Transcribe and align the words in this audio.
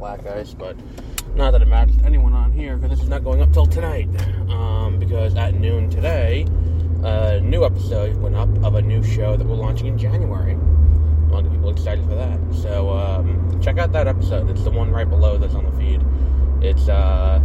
black 0.00 0.26
ice, 0.26 0.54
but 0.54 0.76
not 1.36 1.50
that 1.52 1.60
it 1.60 1.68
matters 1.68 1.96
to 1.98 2.04
anyone 2.04 2.32
on 2.32 2.50
here, 2.50 2.76
because 2.76 2.90
this 2.90 3.02
is 3.04 3.10
not 3.10 3.22
going 3.22 3.42
up 3.42 3.52
till 3.52 3.66
tonight. 3.66 4.08
Um, 4.48 4.98
because 4.98 5.36
at 5.36 5.54
noon 5.54 5.90
today, 5.90 6.46
a 7.04 7.38
new 7.40 7.64
episode 7.64 8.16
went 8.16 8.34
up 8.34 8.48
of 8.64 8.74
a 8.74 8.82
new 8.82 9.02
show 9.02 9.36
that 9.36 9.46
we're 9.46 9.54
launching 9.54 9.86
in 9.86 9.98
January. 9.98 10.54
A 10.54 11.32
lot 11.32 11.44
of 11.44 11.52
people 11.52 11.68
excited 11.68 12.04
for 12.08 12.14
that. 12.14 12.40
So 12.52 12.90
um, 12.90 13.60
check 13.62 13.78
out 13.78 13.92
that 13.92 14.08
episode. 14.08 14.50
It's 14.50 14.64
the 14.64 14.70
one 14.70 14.90
right 14.90 15.08
below 15.08 15.36
that's 15.36 15.54
on 15.54 15.66
the 15.66 15.72
feed. 15.72 16.02
It's 16.64 16.88
uh, 16.88 17.40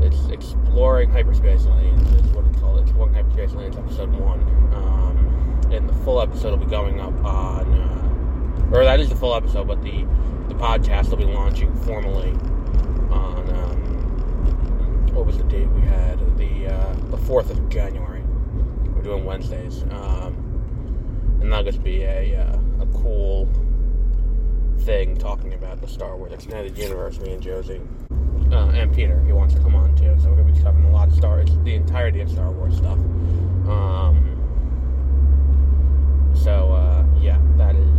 it's 0.00 0.26
exploring 0.28 1.10
hyperspace 1.10 1.64
lanes. 1.64 2.12
Is 2.12 2.22
what 2.32 2.44
it's 2.46 2.60
called. 2.60 2.80
Exploring 2.80 3.14
hyperspace 3.14 3.52
lanes, 3.52 3.76
episode 3.76 4.10
one. 4.10 4.40
Um, 4.74 5.60
and 5.72 5.88
the 5.88 5.94
full 6.04 6.20
episode 6.20 6.50
will 6.50 6.66
be 6.66 6.70
going 6.70 7.00
up 7.00 7.14
on, 7.24 7.72
uh, 7.72 8.01
or 8.72 8.84
that 8.84 9.00
is 9.00 9.08
the 9.08 9.16
full 9.16 9.34
episode, 9.34 9.68
but 9.68 9.82
the 9.82 10.06
the 10.48 10.54
podcast 10.54 11.10
will 11.10 11.18
be 11.18 11.24
launching 11.24 11.74
formally 11.80 12.32
on 13.10 13.48
um, 13.50 15.06
what 15.14 15.26
was 15.26 15.38
the 15.38 15.44
date 15.44 15.68
we 15.68 15.82
had? 15.82 16.18
The 16.36 16.68
uh, 16.68 16.94
the 17.10 17.18
fourth 17.18 17.50
of 17.50 17.68
January. 17.68 18.22
We're 18.94 19.02
doing 19.02 19.24
Wednesdays, 19.24 19.82
um, 19.90 21.38
and 21.40 21.52
that'll 21.52 21.64
just 21.64 21.82
be 21.82 22.02
a 22.02 22.36
uh, 22.36 22.58
a 22.82 22.86
cool 23.02 23.48
thing 24.80 25.16
talking 25.16 25.54
about 25.54 25.80
the 25.80 25.88
Star 25.88 26.16
Wars 26.16 26.32
Extended 26.32 26.76
Universe. 26.76 27.20
Me 27.20 27.32
and 27.32 27.42
Josie 27.42 27.80
uh, 28.52 28.68
and 28.74 28.94
Peter, 28.94 29.22
he 29.24 29.32
wants 29.32 29.54
to 29.54 29.60
come 29.60 29.74
on 29.74 29.94
too. 29.96 30.14
So 30.20 30.30
we're 30.30 30.36
gonna 30.36 30.52
be 30.52 30.60
covering 30.60 30.84
a 30.86 30.92
lot 30.92 31.08
of 31.08 31.14
Star, 31.14 31.40
it's 31.40 31.52
the 31.64 31.74
entirety 31.74 32.20
of 32.20 32.30
Star 32.30 32.50
Wars 32.50 32.76
stuff. 32.76 32.98
Um, 33.68 34.28
so 36.34 36.72
uh, 36.72 36.81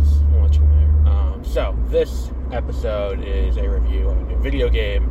is 0.08 0.58
there. 0.58 1.12
Um, 1.12 1.44
so 1.44 1.76
this 1.88 2.30
episode 2.52 3.22
is 3.24 3.56
a 3.56 3.68
review 3.68 4.08
of 4.08 4.18
a 4.18 4.22
new 4.22 4.36
video 4.36 4.68
game 4.68 5.10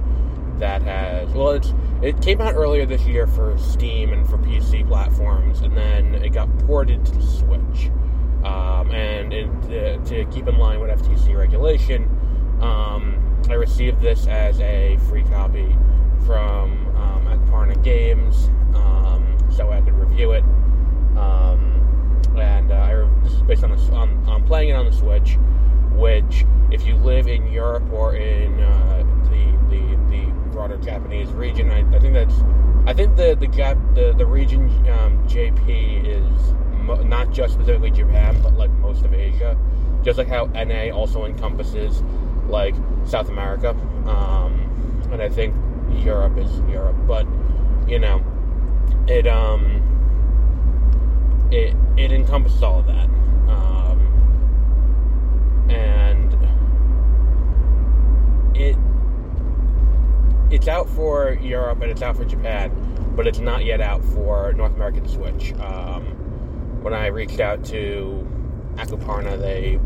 that 0.59 0.81
has 0.83 1.29
well, 1.29 1.51
it's 1.51 1.73
it 2.01 2.21
came 2.21 2.41
out 2.41 2.55
earlier 2.55 2.85
this 2.85 3.05
year 3.05 3.27
for 3.27 3.57
Steam 3.57 4.13
and 4.13 4.27
for 4.27 4.37
PC 4.37 4.87
platforms, 4.87 5.61
and 5.61 5.75
then 5.75 6.15
it 6.15 6.29
got 6.29 6.49
ported 6.59 7.05
to 7.05 7.11
the 7.11 7.21
Switch. 7.21 7.91
Um, 8.43 8.91
and 8.91 9.31
in, 9.33 9.49
uh, 9.49 10.03
to 10.05 10.25
keep 10.25 10.47
in 10.47 10.57
line 10.57 10.81
with 10.81 10.89
FTC 10.89 11.35
regulation, 11.37 12.03
um, 12.61 13.41
I 13.49 13.53
received 13.53 14.01
this 14.01 14.27
as 14.27 14.59
a 14.59 14.97
free 15.07 15.23
copy 15.23 15.75
from 16.25 16.93
um, 16.97 17.13
Games, 17.83 18.49
um, 18.75 19.37
so 19.51 19.71
I 19.71 19.81
could 19.81 19.93
review 19.93 20.31
it. 20.31 20.43
Um, 21.17 22.21
and 22.37 22.71
uh, 22.71 22.75
I, 22.75 23.21
this 23.23 23.33
is 23.33 23.41
based 23.41 23.63
on, 23.63 23.71
the, 23.71 23.77
on, 23.93 24.25
on 24.27 24.43
playing 24.45 24.69
it 24.69 24.73
on 24.73 24.85
the 24.85 24.92
Switch, 25.03 25.37
which, 25.91 26.45
if 26.71 26.85
you 26.85 26.95
live 26.95 27.27
in 27.27 27.47
Europe 27.47 27.91
or 27.91 28.15
in 28.15 28.59
uh, 28.59 29.03
the, 29.29 29.75
the 29.75 29.95
the 30.09 30.31
broader 30.51 30.77
Japanese 30.77 31.29
region, 31.31 31.69
I, 31.71 31.79
I 31.95 31.99
think 31.99 32.13
that's 32.13 32.35
I 32.85 32.93
think 32.93 33.15
the 33.15 33.35
the 33.39 33.47
Jap, 33.47 33.95
the, 33.95 34.13
the 34.17 34.25
region 34.25 34.69
um, 34.89 35.25
JP 35.27 36.05
is 36.05 36.53
mo- 36.83 37.01
not 37.03 37.31
just 37.31 37.53
specifically 37.53 37.91
Japan, 37.91 38.41
but 38.41 38.53
like 38.53 38.71
most 38.71 39.05
of 39.05 39.13
Asia. 39.13 39.57
Just 40.03 40.17
like 40.17 40.27
how 40.27 40.45
NA 40.47 40.89
also 40.93 41.23
encompasses 41.25 42.03
like 42.47 42.75
South 43.05 43.29
America, 43.29 43.69
um, 44.05 44.99
and 45.11 45.21
I 45.21 45.29
think 45.29 45.55
Europe 46.03 46.37
is 46.37 46.59
Europe. 46.69 46.97
But 47.07 47.25
you 47.87 47.99
know, 47.99 48.21
it 49.07 49.27
um, 49.27 49.81
it 51.51 51.73
it 51.95 52.11
encompasses 52.11 52.61
all 52.61 52.79
of 52.79 52.87
that, 52.87 53.09
um, 53.47 53.99
and 55.69 56.33
it 58.55 58.77
it's 60.63 60.69
out 60.69 60.87
for 60.91 61.33
Europe 61.41 61.81
and 61.81 61.91
it's 61.91 62.01
out 62.01 62.15
for 62.15 62.23
Japan, 62.23 62.71
but 63.17 63.27
it's 63.27 63.39
not 63.39 63.65
yet 63.65 63.81
out 63.81 64.01
for 64.01 64.53
North 64.53 64.73
American 64.73 65.05
Switch. 65.09 65.51
Um, 65.55 66.05
when 66.81 66.93
I 66.93 67.07
reached 67.07 67.41
out 67.41 67.65
to 67.65 68.25
Akupara, 68.75 69.37
they 69.37 69.77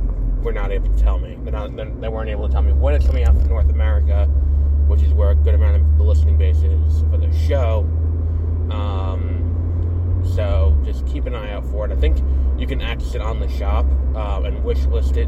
were 0.43 0.51
not 0.51 0.71
able 0.71 0.95
to 0.95 1.03
tell 1.03 1.17
me. 1.17 1.35
Not, 1.35 1.75
they 1.75 2.09
weren't 2.09 2.29
able 2.29 2.45
to 2.45 2.53
tell 2.53 2.61
me 2.61 2.73
when 2.73 2.93
it's 2.93 3.07
coming 3.07 3.23
out 3.23 3.35
for 3.35 3.47
North 3.47 3.71
America, 3.71 4.27
which 4.85 5.01
is 5.01 5.11
where 5.13 5.31
a 5.31 5.35
good 5.35 5.55
amount 5.55 5.77
of 5.77 5.97
the 5.97 6.03
listening 6.03 6.37
base 6.37 6.57
is 6.57 7.01
for 7.09 7.17
the 7.17 7.33
show. 7.47 7.79
Um, 8.69 10.21
so 10.35 10.79
just 10.85 11.07
keep 11.07 11.25
an 11.25 11.33
eye 11.33 11.53
out 11.53 11.65
for 11.65 11.87
it. 11.87 11.91
I 11.91 11.95
think 11.95 12.19
you 12.55 12.67
can 12.67 12.81
access 12.81 13.15
it 13.15 13.21
on 13.21 13.39
the 13.39 13.49
shop 13.49 13.87
uh, 14.13 14.43
and 14.43 14.63
wish 14.63 14.85
list 14.85 15.17
it, 15.17 15.27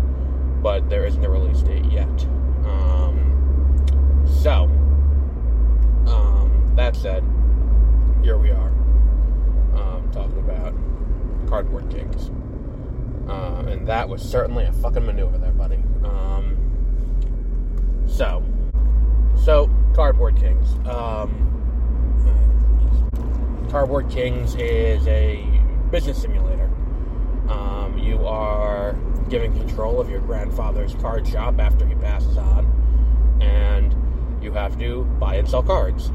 but 0.62 0.92
there 0.92 1.08
isn't 1.08 1.26
a 1.26 1.30
release 1.30 1.64
date 1.64 1.86
yet. 1.86 2.24
Um, 2.68 4.28
so, 4.44 4.70
that 6.92 7.00
said, 7.00 7.24
here 8.24 8.40
we 8.40 8.50
are 8.50 8.70
um, 9.76 10.10
talking 10.12 10.40
about 10.40 10.74
Kardboard 11.48 11.88
Kings. 11.92 12.32
Uh, 13.30 13.64
and 13.68 13.88
that 13.88 14.10
was 14.10 14.24
certainly 14.24 14.66
a 14.66 14.72
fucking 14.74 15.06
maneuver 15.06 15.38
there, 15.38 15.52
buddy. 15.52 15.84
Um, 16.04 16.58
so, 18.08 18.44
so 19.44 19.70
Kardboard 19.94 20.36
Kings. 20.38 20.74
Um, 20.88 21.46
Kardboard 23.70 24.10
Kings 24.10 24.56
is 24.56 25.06
a 25.08 25.46
business 25.92 26.20
simulator. 26.20 26.72
Um, 27.50 28.00
you 28.00 28.26
are 28.26 28.94
given 29.30 29.56
control 29.56 30.02
of 30.02 30.10
your 30.10 30.22
grandfather's 30.22 30.96
card 30.96 31.28
shop 31.28 31.60
after 31.60 31.86
he 31.86 31.94
passes 31.96 32.36
on, 32.36 32.66
and 33.42 33.96
you 34.44 34.52
have 34.54 34.80
to 34.80 35.04
buy 35.20 35.36
and 35.36 35.48
sell 35.48 35.62
cards. 35.62 36.10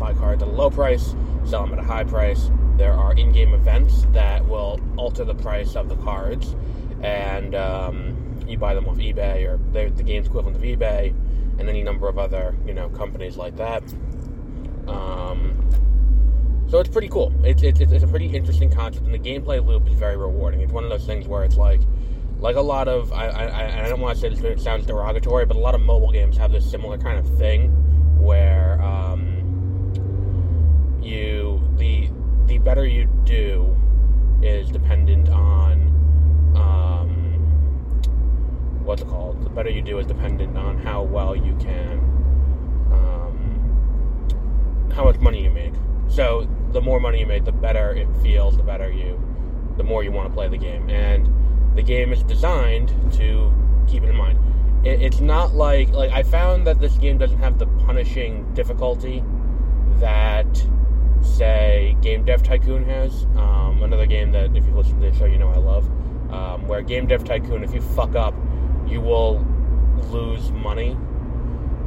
Buy 0.00 0.14
cards 0.14 0.42
at 0.42 0.48
a 0.48 0.50
low 0.50 0.70
price, 0.70 1.14
sell 1.44 1.66
them 1.66 1.74
at 1.74 1.78
a 1.78 1.86
high 1.86 2.04
price. 2.04 2.50
There 2.78 2.94
are 2.94 3.12
in-game 3.12 3.52
events 3.52 4.06
that 4.12 4.48
will 4.48 4.80
alter 4.96 5.24
the 5.24 5.34
price 5.34 5.76
of 5.76 5.90
the 5.90 5.96
cards, 5.96 6.56
and 7.02 7.54
um, 7.54 8.40
you 8.48 8.56
buy 8.56 8.74
them 8.74 8.88
off 8.88 8.96
eBay 8.96 9.46
or 9.46 9.58
the 9.72 10.02
game's 10.02 10.26
equivalent 10.26 10.56
of 10.56 10.62
eBay, 10.62 11.14
and 11.58 11.68
any 11.68 11.82
number 11.82 12.08
of 12.08 12.18
other 12.18 12.56
you 12.66 12.72
know 12.72 12.88
companies 12.88 13.36
like 13.36 13.56
that. 13.56 13.82
Um, 14.88 15.54
so 16.70 16.78
it's 16.78 16.88
pretty 16.88 17.08
cool. 17.08 17.34
It's, 17.44 17.62
it's, 17.62 17.80
it's 17.80 18.02
a 18.02 18.08
pretty 18.08 18.28
interesting 18.34 18.70
concept, 18.70 19.04
and 19.04 19.12
the 19.12 19.18
gameplay 19.18 19.64
loop 19.64 19.86
is 19.86 19.94
very 19.94 20.16
rewarding. 20.16 20.60
It's 20.60 20.72
one 20.72 20.84
of 20.84 20.90
those 20.90 21.04
things 21.04 21.28
where 21.28 21.44
it's 21.44 21.56
like, 21.56 21.82
like 22.38 22.56
a 22.56 22.62
lot 22.62 22.88
of 22.88 23.12
I 23.12 23.26
I, 23.26 23.84
I 23.84 23.88
don't 23.90 24.00
want 24.00 24.14
to 24.14 24.20
say 24.20 24.30
this 24.30 24.40
it 24.40 24.60
sounds 24.60 24.86
derogatory, 24.86 25.44
but 25.44 25.56
a 25.58 25.60
lot 25.60 25.74
of 25.74 25.82
mobile 25.82 26.10
games 26.10 26.38
have 26.38 26.52
this 26.52 26.68
similar 26.68 26.96
kind 26.96 27.18
of 27.18 27.28
thing 27.36 27.68
where 28.18 28.80
um, 28.82 28.99
you 31.10 31.60
the 31.76 32.08
the 32.46 32.58
better 32.58 32.86
you 32.86 33.06
do 33.24 33.76
is 34.42 34.70
dependent 34.70 35.28
on 35.28 35.72
um, 36.56 37.10
what's 38.84 39.02
it 39.02 39.08
called. 39.08 39.44
The 39.44 39.50
better 39.50 39.70
you 39.70 39.82
do 39.82 39.98
is 39.98 40.06
dependent 40.06 40.56
on 40.56 40.78
how 40.78 41.02
well 41.02 41.36
you 41.36 41.54
can 41.56 41.98
um, 42.92 44.90
how 44.94 45.04
much 45.04 45.18
money 45.18 45.42
you 45.44 45.50
make. 45.50 45.74
So 46.08 46.48
the 46.72 46.80
more 46.80 47.00
money 47.00 47.20
you 47.20 47.26
make, 47.26 47.44
the 47.44 47.52
better 47.52 47.94
it 47.94 48.08
feels, 48.22 48.56
the 48.56 48.62
better 48.62 48.90
you, 48.90 49.20
the 49.76 49.84
more 49.84 50.02
you 50.02 50.12
want 50.12 50.28
to 50.28 50.34
play 50.34 50.48
the 50.48 50.56
game. 50.56 50.88
And 50.90 51.28
the 51.76 51.82
game 51.82 52.12
is 52.12 52.22
designed 52.22 52.88
to 53.14 53.52
keep 53.86 54.02
it 54.02 54.08
in 54.08 54.16
mind. 54.16 54.38
It, 54.86 55.02
it's 55.02 55.20
not 55.20 55.54
like 55.54 55.90
like 55.90 56.10
I 56.10 56.22
found 56.22 56.66
that 56.66 56.80
this 56.80 56.96
game 56.96 57.18
doesn't 57.18 57.38
have 57.38 57.58
the 57.58 57.66
punishing 57.66 58.52
difficulty 58.54 59.22
that 59.98 60.46
say 61.22 61.96
Game 62.00 62.24
Dev 62.24 62.42
Tycoon 62.42 62.84
has. 62.84 63.24
Um, 63.36 63.82
another 63.82 64.06
game 64.06 64.32
that 64.32 64.56
if 64.56 64.66
you 64.66 64.72
listen 64.72 65.00
to 65.00 65.10
the 65.10 65.16
show, 65.16 65.26
you 65.26 65.38
know 65.38 65.50
I 65.50 65.58
love. 65.58 65.88
Um, 66.32 66.66
where 66.66 66.82
Game 66.82 67.06
Dev 67.06 67.24
Tycoon, 67.24 67.64
if 67.64 67.74
you 67.74 67.80
fuck 67.80 68.14
up, 68.14 68.34
you 68.86 69.00
will 69.00 69.44
lose 70.10 70.50
money. 70.52 70.96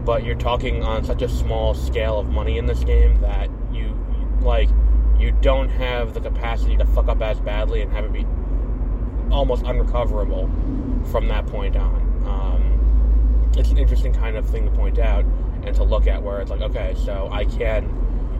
But 0.05 0.23
you're 0.23 0.35
talking 0.35 0.83
on 0.83 1.03
such 1.03 1.21
a 1.21 1.29
small 1.29 1.73
scale 1.73 2.19
of 2.19 2.29
money 2.29 2.57
in 2.57 2.65
this 2.65 2.83
game 2.83 3.21
that 3.21 3.49
you 3.71 3.97
like 4.41 4.69
you 5.17 5.31
don't 5.41 5.69
have 5.69 6.13
the 6.13 6.19
capacity 6.19 6.75
to 6.75 6.85
fuck 6.85 7.07
up 7.07 7.21
as 7.21 7.39
badly 7.39 7.81
and 7.81 7.91
have 7.93 8.03
it 8.03 8.11
be 8.11 8.25
almost 9.31 9.63
unrecoverable 9.63 10.49
from 11.11 11.27
that 11.27 11.45
point 11.47 11.75
on. 11.75 11.95
Um, 12.25 13.51
it's 13.57 13.69
an 13.69 13.77
interesting 13.77 14.13
kind 14.13 14.35
of 14.35 14.47
thing 14.49 14.65
to 14.65 14.71
point 14.71 14.99
out 14.99 15.25
and 15.63 15.75
to 15.75 15.83
look 15.83 16.07
at, 16.07 16.21
where 16.21 16.41
it's 16.41 16.51
like, 16.51 16.61
okay, 16.61 16.95
so 17.05 17.29
I 17.31 17.45
can, 17.45 17.89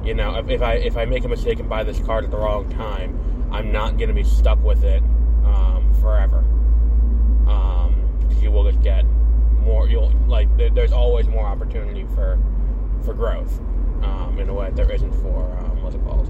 you 0.03 0.13
know, 0.13 0.35
if, 0.35 0.49
if 0.49 0.61
I 0.61 0.73
if 0.75 0.97
I 0.97 1.05
make 1.05 1.23
a 1.23 1.29
mistake 1.29 1.59
and 1.59 1.69
buy 1.69 1.83
this 1.83 1.99
card 1.99 2.25
at 2.25 2.31
the 2.31 2.37
wrong 2.37 2.69
time, 2.69 3.49
I'm 3.51 3.71
not 3.71 3.97
going 3.97 4.09
to 4.09 4.13
be 4.13 4.23
stuck 4.23 4.61
with 4.63 4.83
it 4.83 5.01
um, 5.45 5.93
forever. 6.01 6.39
Um, 7.47 7.95
you 8.41 8.51
will 8.51 8.69
just 8.69 8.81
get 8.81 9.05
more. 9.61 9.87
You'll 9.87 10.11
like 10.27 10.55
there, 10.57 10.69
there's 10.69 10.91
always 10.91 11.27
more 11.27 11.45
opportunity 11.45 12.05
for 12.15 12.39
for 13.03 13.13
growth 13.13 13.59
um, 14.01 14.37
in 14.39 14.49
a 14.49 14.53
way 14.53 14.71
there 14.71 14.91
isn't 14.91 15.13
for 15.21 15.43
um, 15.59 15.81
what's 15.83 15.95
it 15.95 16.03
called? 16.03 16.27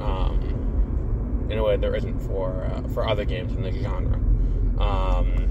Um, 0.00 1.48
in 1.50 1.58
a 1.58 1.64
way 1.64 1.76
there 1.76 1.94
isn't 1.94 2.20
for 2.20 2.64
uh, 2.64 2.88
for 2.88 3.08
other 3.08 3.24
games 3.24 3.52
in 3.52 3.62
the 3.62 3.72
genre. 3.72 4.18
Um, 4.80 5.50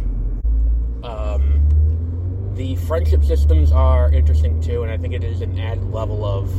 the 2.60 2.76
friendship 2.76 3.24
systems 3.24 3.72
are 3.72 4.12
interesting 4.12 4.60
too, 4.60 4.84
and 4.84 4.92
I 4.92 4.98
think 4.98 5.14
it 5.14 5.24
is 5.24 5.40
an 5.40 5.58
added 5.58 5.94
level 5.94 6.26
of 6.26 6.52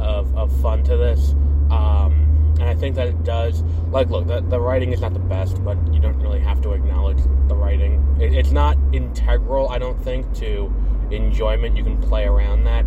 of, 0.00 0.36
of 0.36 0.60
fun 0.60 0.82
to 0.84 0.96
this. 0.96 1.32
Um, 1.70 2.30
and 2.60 2.68
I 2.68 2.74
think 2.74 2.96
that 2.96 3.08
it 3.08 3.24
does. 3.24 3.62
Like, 3.90 4.10
look, 4.10 4.26
the, 4.26 4.40
the 4.40 4.60
writing 4.60 4.92
is 4.92 5.00
not 5.00 5.14
the 5.14 5.18
best, 5.20 5.64
but 5.64 5.76
you 5.92 6.00
don't 6.00 6.18
really 6.18 6.40
have 6.40 6.60
to 6.62 6.72
acknowledge 6.72 7.18
the 7.48 7.54
writing. 7.54 8.04
It, 8.20 8.34
it's 8.34 8.50
not 8.50 8.76
integral, 8.92 9.70
I 9.70 9.78
don't 9.78 10.02
think, 10.02 10.32
to 10.36 10.72
enjoyment. 11.10 11.76
You 11.76 11.84
can 11.84 12.00
play 12.00 12.24
around 12.24 12.64
that, 12.64 12.84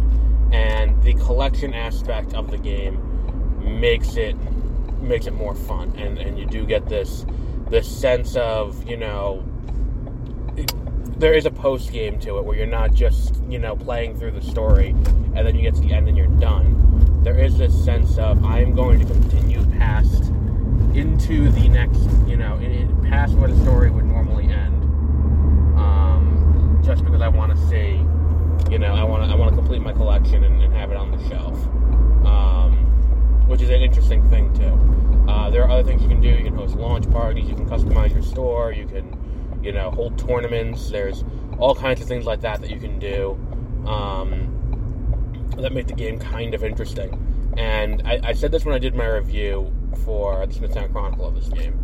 and 0.51 1.01
the 1.01 1.13
collection 1.15 1.73
aspect 1.73 2.33
of 2.35 2.51
the 2.51 2.57
game 2.57 2.99
makes 3.79 4.15
it 4.15 4.35
makes 5.01 5.25
it 5.25 5.33
more 5.33 5.55
fun, 5.55 5.93
and 5.97 6.19
and 6.19 6.37
you 6.37 6.45
do 6.45 6.65
get 6.65 6.87
this 6.87 7.25
this 7.69 7.89
sense 7.89 8.35
of 8.35 8.87
you 8.87 8.97
know. 8.97 9.43
there 11.17 11.33
is 11.33 11.45
a 11.45 11.51
post 11.51 11.91
game 11.91 12.19
to 12.19 12.37
it 12.37 12.43
where 12.43 12.57
you're 12.57 12.67
not 12.67 12.93
just 12.93 13.41
you 13.49 13.57
know 13.57 13.75
playing 13.75 14.17
through 14.17 14.31
the 14.31 14.41
story 14.41 14.89
and 15.35 15.47
then 15.47 15.55
you 15.55 15.61
get 15.61 15.73
to 15.73 15.81
the 15.81 15.93
end 15.93 16.07
and 16.07 16.17
you're 16.17 16.35
done 16.39 16.83
there 17.23 17.39
is 17.39 17.57
this 17.57 17.85
sense 17.85 18.17
of 18.17 18.43
I'm 18.43 18.73
going 18.73 18.99
to 18.99 19.05
continue 19.05 19.65
past 19.77 20.25
into 21.33 21.51
the 21.51 21.67
next, 21.67 22.01
you 22.27 22.37
know, 22.37 22.59
past 23.09 23.33
where 23.35 23.49
the 23.49 23.59
story 23.63 23.89
would 23.89 24.05
normally 24.05 24.45
end, 24.45 24.83
um, 25.77 26.79
just 26.83 27.03
because 27.03 27.21
I 27.21 27.27
want 27.27 27.55
to 27.55 27.67
see, 27.67 28.05
you 28.71 28.77
know, 28.77 28.93
I 28.93 29.03
want 29.03 29.23
to 29.23 29.29
I 29.31 29.35
want 29.35 29.51
to 29.51 29.55
complete 29.55 29.81
my 29.81 29.93
collection 29.93 30.43
and, 30.43 30.61
and, 30.61 30.73
have 30.73 30.91
it 30.91 30.97
on 30.97 31.11
the 31.11 31.29
shelf, 31.29 31.55
um, 32.25 32.75
which 33.47 33.61
is 33.61 33.69
an 33.69 33.81
interesting 33.81 34.27
thing 34.29 34.53
too. 34.53 35.31
Uh, 35.31 35.49
there 35.49 35.63
are 35.63 35.69
other 35.69 35.83
things 35.83 36.01
you 36.01 36.07
can 36.07 36.21
do. 36.21 36.29
You 36.29 36.43
can 36.43 36.55
host 36.55 36.75
launch 36.75 37.09
parties. 37.09 37.47
You 37.47 37.55
can 37.55 37.65
customize 37.65 38.13
your 38.13 38.23
store. 38.23 38.71
You 38.71 38.85
can, 38.85 39.59
you 39.63 39.71
know, 39.71 39.89
hold 39.91 40.17
tournaments. 40.17 40.89
There's 40.89 41.23
all 41.57 41.73
kinds 41.73 42.01
of 42.01 42.07
things 42.07 42.25
like 42.25 42.41
that 42.41 42.61
that 42.61 42.69
you 42.69 42.79
can 42.79 42.99
do. 42.99 43.31
Um, 43.87 44.49
that 45.57 45.71
make 45.71 45.87
the 45.87 45.93
game 45.93 46.19
kind 46.19 46.53
of 46.53 46.63
interesting. 46.63 47.53
And 47.57 48.01
I, 48.05 48.19
I 48.23 48.33
said 48.33 48.51
this 48.51 48.65
when 48.65 48.75
I 48.75 48.79
did 48.79 48.95
my 48.95 49.05
review 49.05 49.71
for 49.95 50.45
the 50.45 50.53
Smithtown 50.53 50.91
Chronicle 50.91 51.27
of 51.27 51.35
this 51.35 51.49
game. 51.49 51.79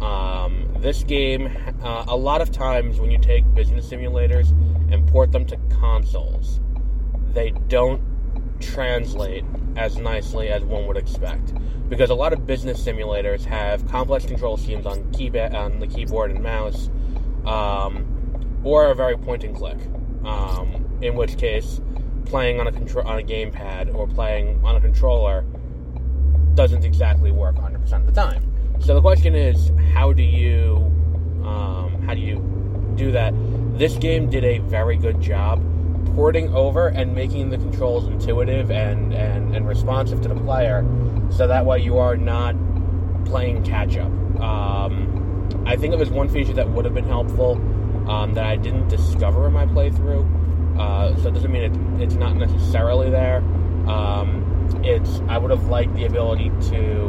Um, 0.00 0.76
this 0.80 1.02
game, 1.04 1.56
uh, 1.82 2.04
a 2.08 2.16
lot 2.16 2.40
of 2.40 2.52
times 2.52 3.00
when 3.00 3.10
you 3.10 3.18
take 3.18 3.52
business 3.54 3.88
simulators 3.88 4.50
and 4.92 5.06
port 5.08 5.32
them 5.32 5.46
to 5.46 5.56
consoles, 5.70 6.60
they 7.32 7.50
don't 7.68 8.00
translate 8.60 9.44
as 9.76 9.96
nicely 9.96 10.48
as 10.48 10.62
one 10.62 10.86
would 10.86 10.96
expect. 10.96 11.54
Because 11.88 12.10
a 12.10 12.14
lot 12.14 12.32
of 12.32 12.46
business 12.46 12.82
simulators 12.82 13.44
have 13.44 13.86
complex 13.88 14.26
control 14.26 14.56
schemes 14.56 14.86
on, 14.86 15.04
keyba- 15.12 15.54
on 15.54 15.78
the 15.78 15.86
keyboard 15.86 16.30
and 16.30 16.42
mouse, 16.42 16.90
um, 17.46 18.60
or 18.64 18.86
a 18.86 18.94
very 18.94 19.16
point 19.16 19.44
and 19.44 19.54
click. 19.54 19.78
Um, 20.24 20.98
in 21.00 21.14
which 21.14 21.36
case, 21.38 21.80
playing 22.24 22.58
on 22.58 22.66
a 22.66 22.72
control 22.72 23.06
on 23.06 23.18
a 23.18 23.22
gamepad 23.22 23.94
or 23.94 24.06
playing 24.08 24.60
on 24.64 24.76
a 24.76 24.80
controller 24.80 25.44
doesn't 26.56 26.84
exactly 26.84 27.30
work 27.30 27.56
100% 27.56 27.92
of 27.92 28.06
the 28.06 28.12
time. 28.12 28.42
So 28.80 28.94
the 28.94 29.00
question 29.00 29.34
is, 29.34 29.70
how 29.92 30.12
do 30.12 30.22
you 30.22 30.76
um, 31.44 32.02
how 32.06 32.14
do 32.14 32.20
you 32.20 32.38
do 32.96 33.12
that? 33.12 33.32
This 33.78 33.96
game 33.96 34.28
did 34.28 34.44
a 34.44 34.58
very 34.58 34.96
good 34.96 35.20
job 35.20 35.62
porting 36.14 36.52
over 36.54 36.88
and 36.88 37.14
making 37.14 37.50
the 37.50 37.58
controls 37.58 38.06
intuitive 38.06 38.70
and, 38.70 39.12
and, 39.12 39.54
and 39.54 39.68
responsive 39.68 40.20
to 40.22 40.28
the 40.28 40.34
player, 40.34 40.84
so 41.30 41.46
that 41.46 41.64
way 41.64 41.78
you 41.78 41.98
are 41.98 42.16
not 42.16 42.56
playing 43.26 43.62
catch 43.64 43.96
up. 43.96 44.10
Um, 44.40 45.62
I 45.66 45.76
think 45.76 45.92
it 45.92 45.98
was 45.98 46.10
one 46.10 46.28
feature 46.28 46.54
that 46.54 46.68
would 46.68 46.84
have 46.84 46.94
been 46.94 47.06
helpful 47.06 47.52
um, 48.10 48.34
that 48.34 48.44
I 48.44 48.56
didn't 48.56 48.88
discover 48.88 49.46
in 49.46 49.52
my 49.52 49.66
playthrough 49.66 50.46
uh, 50.78 51.16
so 51.22 51.28
it 51.28 51.34
doesn't 51.34 51.50
mean 51.50 51.62
it, 51.62 52.02
it's 52.02 52.14
not 52.14 52.36
necessarily 52.36 53.10
there. 53.10 53.38
Um, 53.88 54.45
it's 54.82 55.20
I 55.28 55.38
would 55.38 55.50
have 55.50 55.66
liked 55.66 55.94
the 55.94 56.04
ability 56.04 56.50
to 56.70 57.06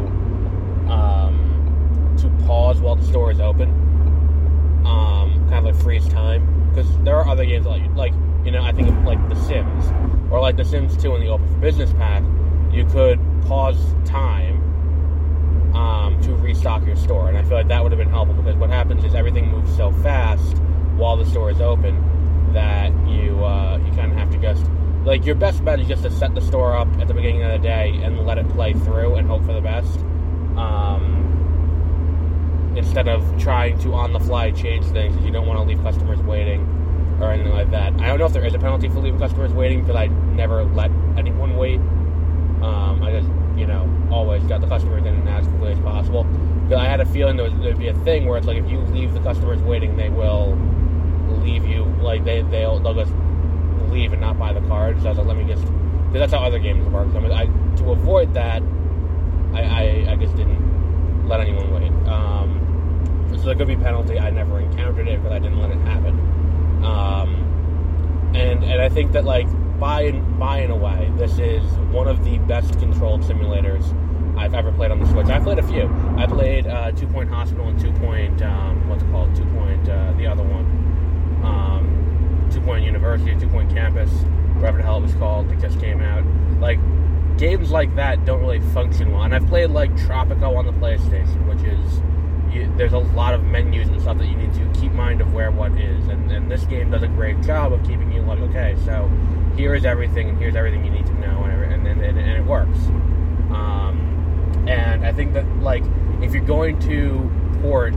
um, 0.89 2.15
to 2.17 2.29
pause 2.45 2.79
while 2.79 2.95
the 2.95 3.05
store 3.05 3.31
is 3.31 3.39
open, 3.39 3.69
um, 4.85 5.45
kind 5.49 5.55
of 5.55 5.63
like 5.65 5.75
freeze 5.75 6.07
time. 6.09 6.69
Because 6.69 6.87
there 6.99 7.15
are 7.15 7.27
other 7.27 7.45
games 7.45 7.65
like 7.65 7.83
like 7.95 8.13
you 8.45 8.51
know 8.51 8.63
I 8.63 8.71
think 8.71 8.89
of 8.89 9.03
like 9.03 9.29
The 9.29 9.35
Sims 9.35 9.85
or 10.31 10.39
like 10.39 10.57
The 10.57 10.65
Sims 10.65 10.95
2 10.97 11.15
in 11.15 11.21
the 11.21 11.27
Open 11.27 11.47
for 11.47 11.59
Business 11.59 11.91
pack. 11.93 12.23
You 12.71 12.85
could 12.85 13.19
pause 13.47 13.77
time 14.05 14.61
um, 15.73 16.21
to 16.23 16.35
restock 16.35 16.85
your 16.85 16.95
store, 16.95 17.29
and 17.29 17.37
I 17.37 17.43
feel 17.43 17.57
like 17.57 17.67
that 17.69 17.81
would 17.81 17.91
have 17.91 17.99
been 17.99 18.09
helpful 18.09 18.35
because 18.35 18.55
what 18.55 18.69
happens 18.69 19.03
is 19.03 19.15
everything 19.15 19.49
moves 19.49 19.75
so 19.75 19.91
fast 20.03 20.57
while 20.97 21.15
the 21.15 21.25
store 21.25 21.51
is 21.51 21.61
open 21.61 22.53
that 22.53 22.91
you 23.07 23.43
uh, 23.43 23.77
you 23.77 23.91
kind 23.93 24.11
of 24.11 24.17
have 24.17 24.31
to 24.31 24.37
just 24.37 24.65
like 25.07 25.25
your 25.25 25.35
best 25.35 25.63
bet 25.63 25.79
is 25.79 25.87
just 25.87 26.03
to 26.03 26.11
set 26.11 26.35
the 26.35 26.41
store 26.41 26.75
up 26.75 26.89
at 26.99 27.07
the 27.07 27.13
beginning 27.13 27.41
of 27.41 27.51
the 27.53 27.59
day 27.65 27.97
and 28.03 28.25
let 28.27 28.37
it 28.37 28.47
play 28.49 28.73
through 28.73 29.15
and 29.15 29.25
hope 29.25 29.43
for 29.45 29.53
the 29.53 29.61
best. 29.61 29.99
Um, 30.57 31.23
instead 32.75 33.07
of 33.07 33.23
trying 33.39 33.79
to 33.79 33.93
on 33.93 34.11
the 34.11 34.19
fly 34.19 34.51
change 34.51 34.85
things 34.87 35.13
because 35.13 35.25
you 35.25 35.31
don't 35.31 35.47
want 35.47 35.59
to 35.59 35.63
leave 35.63 35.81
customers 35.81 36.19
waiting 36.19 36.61
or 37.21 37.31
anything 37.31 37.53
like 37.53 37.71
that. 37.71 37.93
I 37.93 38.07
don't 38.07 38.19
know 38.19 38.25
if 38.25 38.33
there 38.33 38.45
is 38.45 38.53
a 38.53 38.59
penalty 38.59 38.89
for 38.89 38.99
leaving 38.99 39.17
customers 39.17 39.53
waiting 39.53 39.79
because 39.79 39.95
I 39.95 40.07
never 40.07 40.65
let 40.65 40.91
anyone 41.17 41.55
wait. 41.55 41.79
Um, 42.61 43.01
I 43.01 43.11
just 43.11 43.29
you 43.57 43.65
know 43.65 43.89
always 44.11 44.43
got 44.43 44.59
the 44.59 44.67
customers 44.67 45.05
in 45.05 45.25
as 45.25 45.47
quickly 45.47 45.71
as 45.71 45.79
possible. 45.79 46.25
Because 46.25 46.79
I 46.79 46.85
had 46.85 46.99
a 46.99 47.05
feeling 47.05 47.37
there 47.37 47.49
would 47.49 47.79
be 47.79 47.87
a 47.87 47.97
thing 48.03 48.25
where 48.25 48.37
it's 48.37 48.45
like 48.45 48.57
if 48.57 48.69
you 48.69 48.79
leave 48.79 49.13
the 49.13 49.21
customers 49.21 49.61
waiting, 49.61 49.95
they 49.95 50.09
will 50.09 50.57
leave 51.41 51.65
you 51.65 51.85
like 52.01 52.25
they 52.25 52.41
they'll 52.41 52.79
they'll 52.79 52.93
just 52.93 53.13
leave 53.89 54.13
and 54.13 54.21
not 54.21 54.37
buy 54.37 54.53
the 54.53 54.61
cards. 54.67 55.01
So 55.01 55.07
I 55.07 55.09
was 55.09 55.17
like, 55.19 55.27
let 55.27 55.37
me 55.37 55.45
just 55.45 55.65
that's 56.13 56.33
how 56.33 56.39
other 56.39 56.59
games 56.59 56.87
work. 56.89 57.07
I, 57.13 57.43
I 57.43 57.45
to 57.77 57.91
avoid 57.91 58.33
that, 58.33 58.63
I, 59.53 59.61
I, 59.61 60.11
I 60.11 60.15
just 60.15 60.35
didn't 60.35 61.27
let 61.27 61.41
anyone 61.41 61.71
wait. 61.73 61.91
Um, 62.07 63.27
so 63.31 63.43
there 63.43 63.55
could 63.55 63.67
be 63.67 63.75
penalty. 63.75 64.19
I 64.19 64.29
never 64.29 64.59
encountered 64.59 65.07
it 65.07 65.21
because 65.21 65.35
I 65.35 65.39
didn't 65.39 65.59
let 65.59 65.71
it 65.71 65.79
happen. 65.79 66.19
Um, 66.83 68.31
and 68.35 68.63
and 68.63 68.81
I 68.81 68.89
think 68.89 69.11
that 69.13 69.25
like 69.25 69.47
by 69.79 70.11
by 70.11 70.61
in 70.61 70.71
a 70.71 70.75
way, 70.75 71.11
this 71.17 71.37
is 71.39 71.63
one 71.91 72.07
of 72.07 72.23
the 72.23 72.37
best 72.39 72.79
controlled 72.79 73.21
simulators 73.21 73.93
I've 74.37 74.53
ever 74.53 74.71
played 74.71 74.91
on 74.91 74.99
the 74.99 75.07
Switch. 75.07 75.27
I 75.27 75.39
played 75.39 75.59
a 75.59 75.67
few. 75.67 75.87
I 76.17 76.27
played 76.27 76.67
uh, 76.67 76.91
Two 76.91 77.07
Point 77.07 77.29
Hospital 77.29 77.67
and 77.67 77.79
Two 77.79 77.91
Point 77.93 78.41
um, 78.41 78.87
what's 78.89 79.03
it 79.03 79.11
called? 79.11 79.35
Two 79.35 79.45
Point 79.45 79.87
uh, 79.89 80.13
the 80.13 80.27
other 80.27 80.43
one 80.43 80.76
um, 82.67 82.73
Two 82.73 82.73
Point 82.73 82.85
University, 82.85 83.35
Two 83.39 83.47
Point 83.47 83.69
Campus, 83.71 84.09
whatever 84.55 84.77
the 84.77 84.83
hell 84.83 84.97
it 84.97 85.01
was 85.01 85.13
called, 85.15 85.49
that 85.49 85.59
just 85.59 85.79
came 85.79 86.01
out. 86.01 86.23
Like 86.59 86.79
games 87.37 87.71
like 87.71 87.95
that 87.95 88.25
don't 88.25 88.39
really 88.41 88.59
function 88.71 89.11
well. 89.11 89.23
And 89.23 89.33
I've 89.33 89.47
played 89.47 89.69
like 89.69 89.91
Tropico 89.95 90.57
on 90.57 90.65
the 90.65 90.73
PlayStation, 90.73 91.47
which 91.47 91.63
is 91.63 92.01
you, 92.53 92.71
there's 92.77 92.93
a 92.93 92.99
lot 92.99 93.33
of 93.33 93.43
menus 93.43 93.87
and 93.87 94.01
stuff 94.01 94.17
that 94.17 94.27
you 94.27 94.35
need 94.35 94.53
to 94.53 94.79
keep 94.79 94.91
mind 94.91 95.21
of 95.21 95.33
where 95.33 95.51
what 95.51 95.71
is. 95.73 96.07
And, 96.07 96.31
and 96.31 96.49
this 96.51 96.65
game 96.65 96.91
does 96.91 97.03
a 97.03 97.07
great 97.07 97.41
job 97.41 97.73
of 97.73 97.81
keeping 97.83 98.11
you 98.11 98.21
like, 98.21 98.39
okay, 98.39 98.75
so 98.85 99.09
here 99.55 99.75
is 99.75 99.85
everything, 99.85 100.29
and 100.29 100.37
here's 100.37 100.55
everything 100.55 100.83
you 100.85 100.91
need 100.91 101.05
to 101.05 101.13
know, 101.19 101.43
and 101.43 101.87
and, 101.87 101.87
and, 101.87 102.17
and 102.17 102.31
it 102.31 102.45
works. 102.45 102.77
Um, 103.49 104.65
and 104.67 105.05
I 105.05 105.13
think 105.13 105.33
that 105.33 105.45
like 105.59 105.83
if 106.21 106.33
you're 106.33 106.43
going 106.43 106.79
to 106.81 107.31
port 107.61 107.93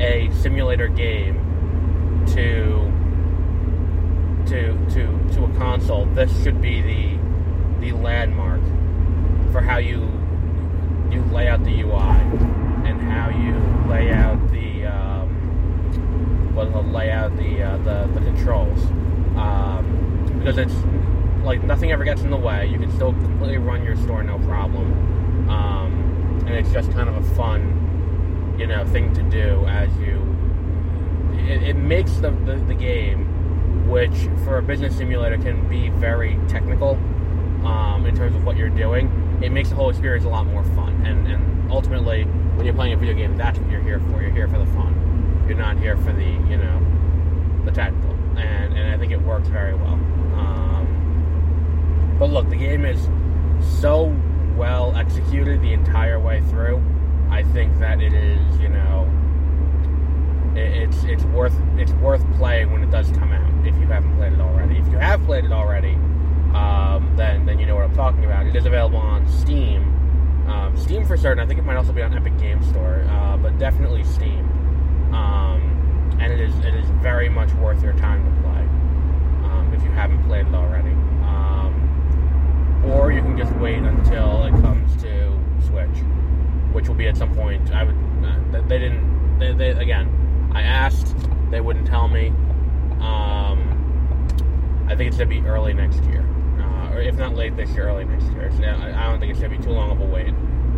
a 0.00 0.30
simulator 0.40 0.88
game 0.88 2.24
to 2.34 2.91
to 4.52 4.72
to 4.90 5.34
to 5.34 5.44
a 5.44 5.54
console, 5.56 6.04
this 6.06 6.30
should 6.42 6.60
be 6.60 6.82
the 6.82 7.18
the 7.80 7.92
landmark 7.92 8.60
for 9.50 9.62
how 9.62 9.78
you 9.78 10.00
you 11.10 11.22
lay 11.32 11.48
out 11.48 11.64
the 11.64 11.80
UI 11.80 12.20
and 12.86 13.00
how 13.00 13.30
you 13.30 13.54
lay 13.90 14.12
out 14.12 14.38
the 14.50 14.84
um, 14.84 16.54
well, 16.54 16.66
lay 16.84 17.10
out 17.10 17.34
the, 17.38 17.62
uh, 17.62 17.78
the 17.78 18.10
the 18.12 18.20
controls 18.20 18.84
um, 19.36 20.34
because 20.38 20.58
it's 20.58 20.74
like 21.44 21.62
nothing 21.62 21.90
ever 21.90 22.04
gets 22.04 22.20
in 22.20 22.30
the 22.30 22.36
way. 22.36 22.66
You 22.66 22.78
can 22.78 22.92
still 22.92 23.12
completely 23.12 23.58
run 23.58 23.82
your 23.82 23.96
store 23.96 24.22
no 24.22 24.38
problem, 24.40 25.48
um, 25.48 26.44
and 26.46 26.54
it's 26.54 26.70
just 26.72 26.92
kind 26.92 27.08
of 27.08 27.16
a 27.16 27.34
fun 27.34 28.56
you 28.58 28.66
know 28.66 28.84
thing 28.88 29.14
to 29.14 29.22
do 29.22 29.64
as 29.66 29.90
you 29.96 30.32
it, 31.48 31.62
it 31.62 31.76
makes 31.76 32.12
the, 32.16 32.30
the, 32.30 32.56
the, 32.56 32.74
game, 32.74 33.31
which 33.88 34.28
for 34.44 34.58
a 34.58 34.62
business 34.62 34.96
simulator 34.96 35.38
can 35.38 35.68
be 35.68 35.90
very 35.90 36.38
technical 36.48 36.98
um, 37.66 38.06
in 38.06 38.16
terms 38.16 38.34
of 38.34 38.44
what 38.44 38.56
you're 38.56 38.68
doing, 38.68 39.08
it 39.42 39.50
makes 39.50 39.68
the 39.68 39.74
whole 39.74 39.90
experience 39.90 40.24
a 40.24 40.28
lot 40.28 40.46
more 40.46 40.64
fun. 40.74 40.94
And, 41.06 41.26
and 41.26 41.70
ultimately, 41.70 42.24
when 42.24 42.66
you're 42.66 42.74
playing 42.74 42.94
a 42.94 42.96
video 42.96 43.14
game, 43.14 43.36
that's 43.36 43.58
what 43.58 43.70
you're 43.70 43.82
here 43.82 44.00
for. 44.00 44.20
You're 44.20 44.30
here 44.30 44.48
for 44.48 44.58
the 44.58 44.66
fun. 44.66 45.44
You're 45.48 45.58
not 45.58 45.78
here 45.78 45.96
for 45.96 46.12
the, 46.12 46.24
you 46.24 46.56
know, 46.56 46.80
the 47.64 47.70
technical. 47.70 48.10
And, 48.36 48.76
and 48.76 48.90
I 48.90 48.98
think 48.98 49.12
it 49.12 49.20
works 49.20 49.48
very 49.48 49.74
well. 49.74 49.98
Um, 50.36 52.16
But 52.18 52.30
look, 52.30 52.48
the 52.48 52.56
game 52.56 52.84
is 52.84 53.08
so 53.80 54.14
well 54.56 54.94
executed 54.96 55.60
the 55.60 55.72
entire 55.72 56.18
way 56.20 56.40
through. 56.50 56.82
I 57.30 57.42
think 57.42 57.78
that 57.78 58.00
it 58.00 58.12
is, 58.12 58.58
you 58.58 58.68
know, 58.68 59.10
it's 60.54 61.02
it's 61.04 61.24
worth 61.24 61.54
it's 61.76 61.92
worth 61.92 62.24
playing 62.36 62.70
when 62.72 62.82
it 62.82 62.90
does 62.90 63.10
come 63.12 63.32
out. 63.32 63.51
If 63.64 63.76
you 63.78 63.86
haven't 63.86 64.16
played 64.16 64.32
it 64.32 64.40
already, 64.40 64.78
if 64.78 64.86
you 64.88 64.98
have 64.98 65.22
played 65.24 65.44
it 65.44 65.52
already, 65.52 65.94
um, 66.54 67.12
then 67.16 67.46
then 67.46 67.58
you 67.58 67.66
know 67.66 67.74
what 67.74 67.84
I'm 67.84 67.94
talking 67.94 68.24
about. 68.24 68.46
It 68.46 68.56
is 68.56 68.66
available 68.66 68.98
on 68.98 69.26
Steam. 69.28 69.82
Um, 70.48 70.76
Steam 70.76 71.06
for 71.06 71.16
certain. 71.16 71.42
I 71.42 71.46
think 71.46 71.58
it 71.58 71.64
might 71.64 71.76
also 71.76 71.92
be 71.92 72.02
on 72.02 72.14
Epic 72.14 72.36
Game 72.38 72.62
Store, 72.62 73.04
uh, 73.08 73.36
but 73.36 73.58
definitely 73.58 74.04
Steam. 74.04 74.48
Um, 75.14 76.16
and 76.20 76.32
it 76.32 76.40
is 76.40 76.54
it 76.60 76.74
is 76.74 76.88
very 77.02 77.28
much 77.28 77.52
worth 77.54 77.82
your 77.82 77.94
time 77.94 78.24
to 78.24 78.42
play 78.42 78.62
um, 79.48 79.72
if 79.74 79.82
you 79.82 79.90
haven't 79.90 80.22
played 80.24 80.46
it 80.46 80.54
already. 80.54 80.92
Um, 81.22 82.82
or 82.86 83.12
you 83.12 83.22
can 83.22 83.38
just 83.38 83.52
wait 83.56 83.78
until 83.78 84.44
it 84.44 84.50
comes 84.60 85.00
to 85.02 85.38
Switch, 85.66 86.02
which 86.72 86.88
will 86.88 86.96
be 86.96 87.06
at 87.06 87.16
some 87.16 87.34
point. 87.34 87.72
I 87.72 87.84
would. 87.84 87.96
Uh, 88.24 88.60
they 88.66 88.78
didn't. 88.78 89.38
They, 89.38 89.52
they 89.52 89.70
again 89.70 90.22
I 90.54 90.62
asked, 90.62 91.16
they 91.50 91.60
wouldn't 91.62 91.86
tell 91.86 92.08
me. 92.08 92.32
Um, 93.02 94.86
I 94.88 94.94
think 94.94 95.08
it's 95.08 95.16
gonna 95.16 95.28
be 95.28 95.40
early 95.40 95.74
next 95.74 96.02
year, 96.04 96.24
uh, 96.58 96.94
or 96.94 97.00
if 97.00 97.16
not 97.16 97.34
late 97.34 97.56
this 97.56 97.70
year, 97.70 97.88
early 97.88 98.04
next 98.04 98.26
year. 98.32 98.50
So 98.56 98.64
I 98.64 99.10
don't 99.10 99.18
think 99.20 99.32
it's 99.32 99.40
gonna 99.40 99.56
be 99.56 99.62
too 99.62 99.70
long 99.70 99.90
of 99.90 100.00
a 100.00 100.04
wait, 100.04 100.34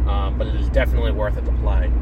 um, 0.09 0.37
but 0.39 0.47
it 0.47 0.57
is 0.57 0.69
definitely 0.71 1.13
worth 1.13 1.37
it 1.37 1.45
to 1.45 1.53
play 1.53 1.93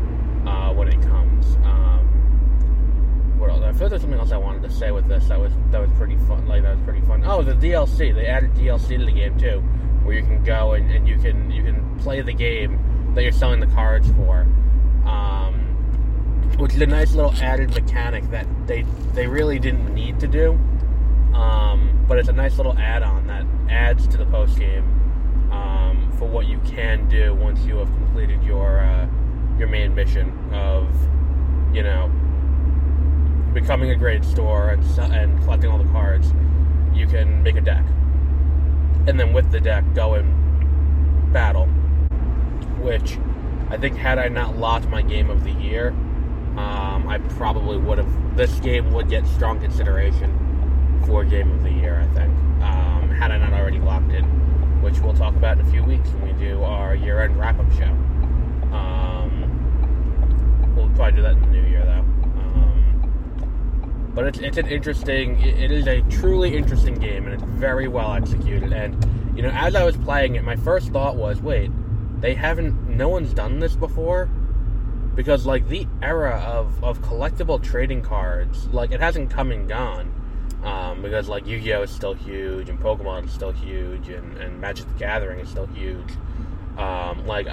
uh, 0.47 0.73
when 0.73 0.88
it 0.88 1.00
comes. 1.02 1.57
Um, 1.64 3.38
what 3.38 3.50
else? 3.50 3.62
I 3.62 3.73
feel 3.73 3.88
there's 3.88 4.02
something 4.02 4.21
else 4.21 4.31
I 4.31 4.37
wanted 4.37 4.62
to 4.62 4.71
say 4.71 4.93
with 4.93 5.09
this 5.09 5.26
that 5.26 5.41
was 5.41 5.52
that 5.71 5.81
was 5.81 5.91
pretty 5.99 6.17
fun. 6.29 6.47
Like 6.47 6.62
that 6.62 6.76
was 6.76 6.85
pretty 6.85 7.00
fun. 7.07 7.25
Oh, 7.26 7.43
the 7.43 7.55
DLC. 7.55 8.14
They 8.14 8.26
added 8.26 8.55
DLC 8.55 8.99
to 8.99 9.05
the 9.05 9.12
game 9.12 9.38
too, 9.38 9.61
where 10.05 10.14
you 10.14 10.23
can 10.23 10.45
go 10.45 10.73
and, 10.73 10.91
and 10.91 11.09
you 11.09 11.19
can 11.19 11.50
you 11.50 11.62
can 11.64 11.99
play 11.99 12.21
the 12.21 12.33
game 12.33 13.12
that 13.14 13.23
you're 13.23 13.33
selling 13.33 13.61
the 13.61 13.67
cards 13.67 14.09
for. 14.12 14.47
Which 16.59 16.75
is 16.75 16.80
a 16.80 16.87
nice 16.87 17.14
little 17.14 17.35
added 17.35 17.75
mechanic 17.75 18.30
that 18.30 18.47
they 18.66 18.82
they 19.14 19.26
really 19.26 19.59
didn't 19.59 19.92
need 19.94 20.21
to 20.21 20.28
do. 20.28 20.52
Um, 21.35 22.04
but 22.06 22.18
it's 22.18 22.28
a 22.28 22.32
nice 22.32 22.56
little 22.56 22.76
add-on 22.78 23.26
that 23.26 23.47
adds 23.71 24.06
to 24.09 24.18
the 24.18 24.26
post 24.26 24.59
game 24.59 24.85
um, 25.50 26.12
for 26.18 26.28
what 26.28 26.47
you 26.47 26.59
can 26.61 27.09
do 27.09 27.35
once 27.35 27.64
you 27.64 27.76
have 27.76 27.88
completed 27.88 28.42
your 28.42 28.80
uh, 28.80 29.09
your 29.59 29.68
main 29.68 29.94
mission 29.94 30.30
of 30.52 30.88
you 31.75 31.82
know 31.82 32.11
becoming 33.52 33.90
a 33.90 33.97
great 33.97 34.25
store 34.25 34.71
and 34.71 34.82
and 35.12 35.42
collecting 35.42 35.71
all 35.71 35.78
the 35.78 35.90
cards. 35.90 36.32
You 36.94 37.06
can 37.06 37.42
make 37.42 37.56
a 37.56 37.61
deck, 37.61 37.85
and 39.06 39.18
then 39.18 39.32
with 39.32 39.50
the 39.50 39.61
deck 39.61 39.85
go 39.94 40.14
and 40.14 41.32
battle. 41.32 41.66
Which 42.78 43.18
I 43.71 43.78
think 43.78 43.97
had 43.97 44.18
I 44.18 44.28
not 44.28 44.59
locked 44.59 44.88
my 44.88 45.02
game 45.02 45.30
of 45.30 45.44
the 45.44 45.52
year, 45.52 45.94
um, 46.59 47.09
I 47.09 47.18
probably 47.30 47.78
would 47.78 47.99
have. 47.99 48.37
This 48.37 48.61
game 48.61 48.92
would 48.92 49.09
get 49.09 49.26
strong 49.26 49.61
consideration 49.61 51.02
for 51.06 51.25
Game 51.25 51.50
of 51.50 51.62
the 51.62 51.71
Year, 51.71 52.00
I 52.00 52.14
think, 52.14 52.30
um, 52.62 53.11
had 53.11 53.30
I 53.30 53.38
not 53.38 53.52
already 53.52 53.78
locked 53.78 54.12
in, 54.12 54.25
which 54.82 55.00
we'll 55.00 55.14
talk 55.14 55.35
about 55.35 55.59
in 55.59 55.66
a 55.66 55.71
few 55.71 55.82
weeks 55.82 56.09
when 56.11 56.37
we 56.37 56.44
do 56.44 56.62
our 56.62 56.94
year 56.94 57.21
end 57.23 57.38
wrap 57.38 57.59
up 57.59 57.71
show. 57.73 57.85
Um, 58.75 59.42
we'll 60.76 60.88
probably 60.90 61.12
do 61.12 61.23
that 61.23 61.32
in 61.32 61.40
the 61.40 61.49
new 61.49 61.68
year, 61.68 61.85
though. 61.85 62.00
Um, 62.40 64.12
but 64.14 64.26
it's, 64.26 64.38
it's 64.38 64.59
an 64.59 64.68
interesting, 64.68 65.40
it 65.40 65.71
is 65.71 65.87
a 65.87 66.02
truly 66.02 66.56
interesting 66.56 66.94
game, 66.94 67.25
and 67.26 67.35
it's 67.35 67.44
very 67.44 67.88
well 67.88 68.12
executed. 68.12 68.73
And, 68.73 68.97
you 69.37 69.42
know, 69.42 69.50
as 69.50 69.75
I 69.75 69.85
was 69.85 69.97
playing 69.97 70.37
it, 70.37 70.44
my 70.44 70.56
first 70.56 70.90
thought 70.90 71.16
was, 71.16 71.40
wait, 71.40 71.71
they 72.21 72.35
haven't, 72.35 72.88
no 72.88 73.09
one's 73.09 73.35
done 73.35 73.59
this 73.59 73.75
before? 73.75 74.30
Because 75.14 75.47
like 75.47 75.69
the 75.69 75.87
era 76.02 76.42
of, 76.47 76.83
of 76.83 77.00
collectible 77.02 77.62
trading 77.62 78.02
cards 78.02 78.66
like 78.69 78.92
it 78.92 79.00
hasn't 79.00 79.31
come 79.31 79.50
and 79.50 79.69
gone 79.69 80.12
um, 80.64 81.02
because 81.02 81.28
like 81.28 81.47
yu-gi-oh! 81.47 81.83
is 81.83 81.90
still 81.90 82.14
huge 82.14 82.69
and 82.69 82.78
pokemon 82.81 83.26
is 83.26 83.33
still 83.33 83.52
huge 83.52 84.09
and, 84.09 84.37
and 84.38 84.61
magic 84.61 84.87
the 84.87 84.95
gathering 84.95 85.40
is 85.40 85.49
still 85.49 85.66
huge. 85.66 86.12
Um, 86.78 87.26
like 87.26 87.47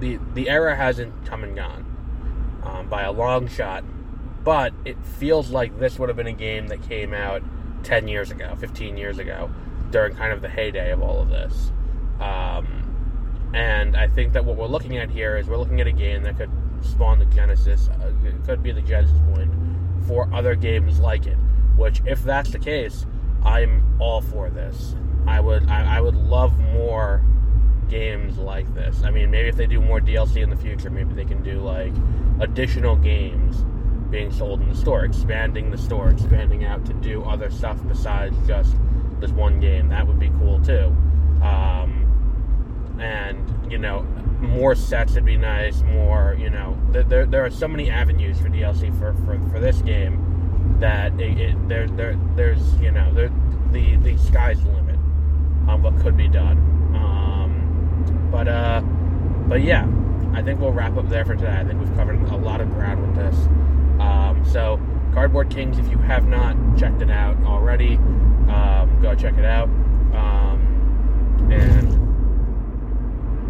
the 0.00 0.18
the 0.34 0.48
era 0.48 0.74
hasn't 0.74 1.26
come 1.26 1.44
and 1.44 1.54
gone 1.54 2.60
um, 2.62 2.88
by 2.88 3.02
a 3.02 3.12
long 3.12 3.48
shot 3.48 3.84
but 4.44 4.72
it 4.84 4.96
feels 5.04 5.50
like 5.50 5.78
this 5.78 5.98
would 5.98 6.08
have 6.08 6.16
been 6.16 6.26
a 6.26 6.32
game 6.32 6.68
that 6.68 6.82
came 6.88 7.12
out 7.12 7.42
10 7.84 8.08
years 8.08 8.30
ago 8.30 8.54
15 8.58 8.96
years 8.96 9.18
ago 9.18 9.50
during 9.90 10.16
kind 10.16 10.32
of 10.32 10.40
the 10.40 10.48
heyday 10.48 10.90
of 10.90 11.02
all 11.02 11.20
of 11.20 11.28
this. 11.28 11.70
Um, 12.18 13.50
and 13.54 13.96
I 13.96 14.08
think 14.08 14.32
that 14.32 14.44
what 14.44 14.56
we're 14.56 14.66
looking 14.66 14.96
at 14.96 15.10
here 15.10 15.36
is 15.36 15.46
we're 15.46 15.58
looking 15.58 15.80
at 15.80 15.86
a 15.86 15.92
game 15.92 16.22
that 16.22 16.38
could 16.38 16.50
spawn 16.82 17.18
the 17.18 17.24
genesis. 17.26 17.88
Uh, 17.88 18.12
it 18.24 18.44
could 18.44 18.62
be 18.62 18.72
the 18.72 18.82
genesis 18.82 19.18
point 19.34 19.52
for 20.06 20.32
other 20.32 20.54
games 20.54 20.98
like 21.00 21.26
it. 21.26 21.36
Which, 21.76 22.02
if 22.04 22.22
that's 22.22 22.50
the 22.50 22.58
case, 22.58 23.06
I'm 23.44 23.96
all 24.00 24.20
for 24.20 24.50
this. 24.50 24.94
I 25.26 25.40
would 25.40 25.68
I, 25.68 25.98
I 25.98 26.00
would 26.00 26.16
love 26.16 26.58
more 26.58 27.24
games 27.88 28.38
like 28.38 28.72
this. 28.74 29.02
I 29.02 29.10
mean, 29.10 29.30
maybe 29.30 29.48
if 29.48 29.56
they 29.56 29.66
do 29.66 29.80
more 29.80 30.00
DLC 30.00 30.42
in 30.42 30.50
the 30.50 30.56
future, 30.56 30.90
maybe 30.90 31.14
they 31.14 31.24
can 31.24 31.42
do 31.42 31.60
like 31.60 31.92
additional 32.40 32.96
games 32.96 33.64
being 34.10 34.30
sold 34.30 34.60
in 34.60 34.68
the 34.68 34.76
store, 34.76 35.04
expanding 35.04 35.70
the 35.70 35.78
store, 35.78 36.10
expanding 36.10 36.64
out 36.64 36.84
to 36.86 36.92
do 36.94 37.22
other 37.24 37.50
stuff 37.50 37.78
besides 37.86 38.36
just 38.46 38.76
this 39.20 39.30
one 39.30 39.60
game. 39.60 39.88
That 39.88 40.06
would 40.06 40.18
be 40.18 40.30
cool 40.30 40.60
too. 40.62 40.94
Um, 41.42 42.98
and 43.00 43.61
you 43.72 43.78
know 43.78 44.02
more 44.38 44.74
sets 44.74 45.14
would 45.14 45.24
be 45.24 45.36
nice 45.36 45.80
more 45.82 46.36
you 46.38 46.50
know 46.50 46.76
there, 46.90 47.24
there 47.24 47.44
are 47.44 47.50
so 47.50 47.66
many 47.66 47.90
avenues 47.90 48.38
for 48.38 48.48
dlc 48.48 48.98
for, 48.98 49.14
for, 49.24 49.40
for 49.50 49.58
this 49.58 49.80
game 49.80 50.76
that 50.78 51.18
it, 51.18 51.38
it, 51.38 51.68
there, 51.68 51.88
there 51.88 52.20
there's 52.36 52.74
you 52.74 52.90
know 52.90 53.12
there, 53.14 53.32
the 53.70 53.96
the 53.96 54.16
sky's 54.18 54.62
the 54.62 54.68
limit 54.70 54.96
on 55.68 55.80
what 55.80 55.96
could 56.00 56.16
be 56.16 56.28
done. 56.28 56.58
Um, 56.94 58.28
but 58.30 58.48
uh 58.48 58.80
but 59.48 59.62
yeah 59.62 59.88
i 60.34 60.42
think 60.42 60.60
we'll 60.60 60.72
wrap 60.72 60.96
up 60.96 61.08
there 61.08 61.24
for 61.24 61.34
today. 61.34 61.56
I 61.56 61.64
think 61.64 61.80
we've 61.80 61.94
covered 61.94 62.20
a 62.22 62.36
lot 62.36 62.60
of 62.60 62.68
ground 62.70 63.00
with 63.06 63.16
this. 63.16 63.36
Um, 64.00 64.44
so 64.44 64.80
Kardboard 65.14 65.50
Kings 65.50 65.78
if 65.78 65.88
you 65.88 65.98
have 65.98 66.26
not 66.26 66.56
checked 66.76 67.00
it 67.00 67.10
out 67.10 67.36
already 67.44 67.96
um, 68.48 68.98
go 69.00 69.14
check 69.14 69.38
it 69.38 69.44
out. 69.44 69.68
Um, 70.14 71.48
and 71.50 72.01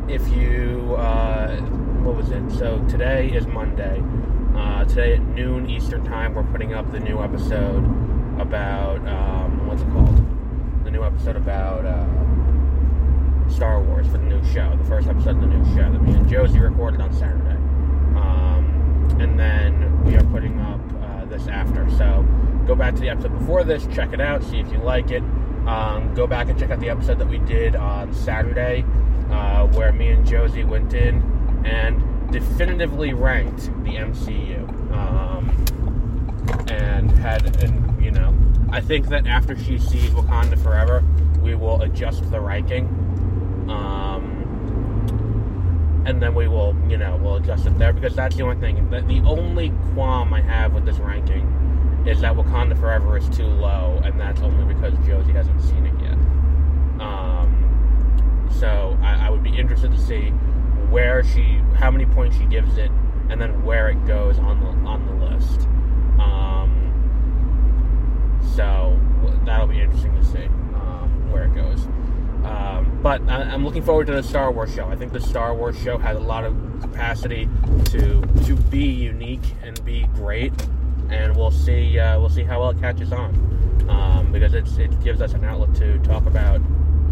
if 0.09 0.29
you, 0.29 0.95
uh, 0.99 1.57
what 2.03 2.17
was 2.17 2.31
it? 2.31 2.51
So 2.51 2.85
today 2.89 3.31
is 3.31 3.47
Monday. 3.47 4.03
Uh, 4.55 4.85
today 4.85 5.15
at 5.15 5.21
noon 5.21 5.71
Eastern 5.71 6.05
Time, 6.05 6.35
we're 6.35 6.43
putting 6.45 6.75
up 6.75 6.91
the 6.91 7.01
new 7.01 7.23
episode 7.23 7.85
about, 8.39 9.07
um, 9.07 9.67
what's 9.67 9.83
it 9.83 9.89
called? 9.91 10.85
The 10.85 10.91
new 10.91 11.05
episode 11.05 11.37
about 11.37 11.87
uh, 11.87 13.49
Star 13.49 13.81
Wars 13.81 14.07
for 14.07 14.19
the 14.19 14.25
new 14.25 14.45
show, 14.53 14.77
the 14.77 14.85
first 14.85 15.09
episode 15.09 15.37
of 15.37 15.41
the 15.41 15.47
new 15.47 15.65
show 15.75 15.91
that 15.91 16.03
me 16.03 16.15
and 16.15 16.29
Josie 16.29 16.59
recorded 16.59 17.01
on 17.01 17.13
Saturday. 17.13 17.57
Um, 18.17 19.09
and 19.21 19.39
then 19.39 20.05
we 20.05 20.17
are 20.17 20.25
putting 20.25 20.61
up 20.61 20.81
uh, 21.03 21.25
this 21.27 21.47
after. 21.47 21.89
So 21.93 22.27
go 22.67 22.75
back 22.75 22.95
to 22.97 23.01
the 23.01 23.09
episode 23.09 23.39
before 23.39 23.65
this, 23.65 23.87
check 23.87 24.13
it 24.13 24.21
out, 24.21 24.43
see 24.43 24.59
if 24.59 24.71
you 24.73 24.79
like 24.79 25.11
it. 25.11 25.23
Um, 25.67 26.13
go 26.15 26.27
back 26.27 26.49
and 26.49 26.59
check 26.59 26.71
out 26.71 26.81
the 26.81 26.91
episode 26.91 27.19
that 27.21 27.29
we 27.29 27.39
did 27.39 27.77
on 27.77 28.13
Saturday 28.13 28.85
uh, 29.33 29.67
where 29.69 29.93
me 29.93 30.09
and 30.09 30.27
Josie 30.27 30.65
went 30.65 30.95
in 30.95 31.23
and 31.65 32.31
definitively 32.31 33.13
ranked 33.15 33.65
the 33.85 33.97
MCU. 33.97 34.69
Um, 34.93 35.49
and 36.69 37.11
had, 37.13 37.63
and 37.63 38.03
you 38.03 38.11
know, 38.11 38.35
I 38.71 38.81
think 38.81 39.09
that 39.09 39.27
after 39.27 39.57
she 39.57 39.79
sees 39.79 40.11
Wakanda 40.11 40.63
Forever, 40.63 41.05
we 41.41 41.55
will 41.55 41.83
adjust 41.83 42.31
the 42.31 42.41
ranking. 42.41 42.87
Um, 43.69 44.43
and 46.05 46.21
then 46.21 46.35
we 46.35 46.49
will, 46.49 46.77
you 46.89 46.97
know, 46.97 47.17
we'll 47.17 47.37
adjust 47.37 47.67
it 47.67 47.79
there 47.79 47.93
because 47.93 48.17
that's 48.17 48.37
the 48.37 48.43
only 48.43 48.57
thing. 48.57 48.91
The, 48.91 49.03
the 49.03 49.21
only 49.21 49.73
qualm 49.95 50.35
I 50.35 50.41
have 50.41 50.73
with 50.73 50.85
this 50.85 50.99
ranking 50.99 51.47
is 52.07 52.21
that 52.23 52.35
Wakanda 52.35 52.79
Forever 52.79 53.17
is 53.17 53.29
too 53.29 53.47
low, 53.47 54.01
and 54.05 54.19
that's 54.19 54.41
only 54.41 54.75
because 54.75 54.95
Josie 55.07 55.33
hasn't 55.33 55.63
seen 55.63 55.87
it 55.87 55.95
yet. 56.01 56.02
So 58.63 58.97
I, 59.03 59.27
I 59.27 59.31
would 59.31 59.43
be 59.43 59.59
interested 59.59 59.91
to 59.91 59.99
see 59.99 60.29
where 60.89 61.25
she, 61.25 61.61
how 61.75 61.91
many 61.91 62.07
points 62.07 62.37
she 62.37 62.45
gives 62.45 62.79
it, 62.79 62.93
and 63.29 63.41
then 63.41 63.65
where 63.65 63.89
it 63.89 64.07
goes 64.07 64.39
on 64.39 64.61
the 64.61 64.89
on 64.89 65.05
the 65.05 65.15
list. 65.27 65.63
Um, 66.21 66.71
so 68.55 68.97
that'll 69.45 69.67
be 69.67 69.81
interesting 69.81 70.15
to 70.15 70.25
see 70.25 70.45
um, 70.77 71.29
where 71.33 71.47
it 71.47 71.55
goes. 71.57 71.87
Um, 72.45 73.01
but 73.03 73.29
I, 73.29 73.53
am 73.53 73.65
looking 73.65 73.83
forward 73.83 74.07
to 74.07 74.13
the 74.13 74.23
Star 74.23 74.53
Wars 74.53 74.73
show. 74.73 74.87
I 74.87 74.95
think 74.95 75.13
the 75.13 75.21
Star 75.21 75.57
Wars 75.57 75.77
show 75.83 75.99
has 75.99 76.17
a 76.17 76.21
lot 76.21 76.45
of 76.45 76.55
capacity 76.81 77.49
to 77.87 78.23
to 78.47 78.55
be 78.71 78.85
unique 78.85 79.57
and 79.65 79.85
be 79.85 80.05
great, 80.15 80.53
and 81.11 81.35
we'll 81.35 81.51
see 81.51 81.99
uh, 81.99 82.17
we'll 82.21 82.29
see 82.29 82.45
how 82.45 82.61
well 82.61 82.71
it 82.71 82.79
catches 82.79 83.13
on 83.13 83.35
um, 83.89 84.31
because 84.31 84.55
it's, 84.55 84.77
it 84.77 85.03
gives 85.03 85.21
us 85.21 85.33
an 85.33 85.45
outlet 85.45 85.75
to 85.75 85.99
talk 85.99 86.27
about 86.27 86.61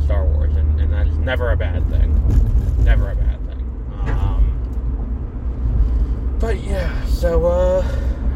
Star 0.05 0.25
Wars 0.25 0.55
and 1.01 1.25
never 1.25 1.51
a 1.51 1.57
bad 1.57 1.89
thing. 1.91 2.15
Never 2.85 3.11
a 3.11 3.17
bad 3.17 3.39
thing. 3.47 3.61
Um, 4.09 4.45
but 6.41 6.63
yeah, 6.63 7.05
so 7.07 7.47
uh, 7.47 7.83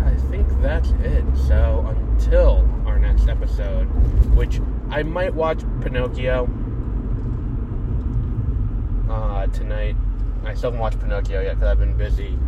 I 0.04 0.14
think 0.30 0.48
that's 0.60 0.90
it. 1.02 1.24
So 1.48 1.86
until 1.88 2.68
our 2.86 2.98
next 2.98 3.28
episode, 3.28 3.84
which 4.34 4.60
I 4.90 5.02
might 5.02 5.34
watch 5.34 5.62
Pinocchio 5.80 6.48
uh, 9.10 9.46
tonight. 9.48 9.96
I 10.44 10.54
still 10.54 10.70
haven't 10.70 10.80
watched 10.80 11.00
Pinocchio 11.00 11.40
yet 11.40 11.54
because 11.54 11.68
I've 11.70 11.78
been 11.78 11.96
busy 11.96 12.38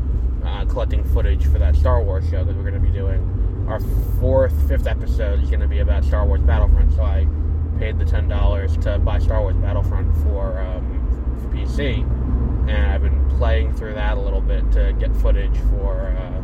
uh, 0.44 0.64
collecting 0.66 1.02
footage 1.04 1.44
for 1.46 1.58
that 1.58 1.76
Star 1.76 2.02
Wars 2.02 2.28
show 2.28 2.44
that 2.44 2.54
we're 2.54 2.62
going 2.62 2.74
to 2.74 2.80
be 2.80 2.90
doing. 2.90 3.64
Our 3.68 3.80
fourth, 4.20 4.68
fifth 4.68 4.86
episode 4.86 5.42
is 5.42 5.48
going 5.48 5.60
to 5.60 5.68
be 5.68 5.80
about 5.80 6.04
Star 6.04 6.26
Wars 6.26 6.40
Battlefront, 6.42 6.94
so 6.94 7.02
I 7.02 7.26
paid 7.78 7.98
the 7.98 8.04
ten 8.04 8.28
dollars 8.28 8.76
to 8.78 8.98
buy 8.98 9.18
Star 9.18 9.40
Wars 9.40 9.56
Battlefront 9.56 10.14
for, 10.22 10.58
um, 10.60 11.38
for 11.40 11.48
PC, 11.48 12.02
and 12.68 12.92
I've 12.92 13.02
been 13.02 13.28
playing 13.30 13.74
through 13.74 13.94
that 13.94 14.16
a 14.16 14.20
little 14.20 14.40
bit 14.40 14.70
to 14.72 14.94
get 14.98 15.14
footage 15.16 15.56
for 15.70 16.08
uh, 16.08 16.42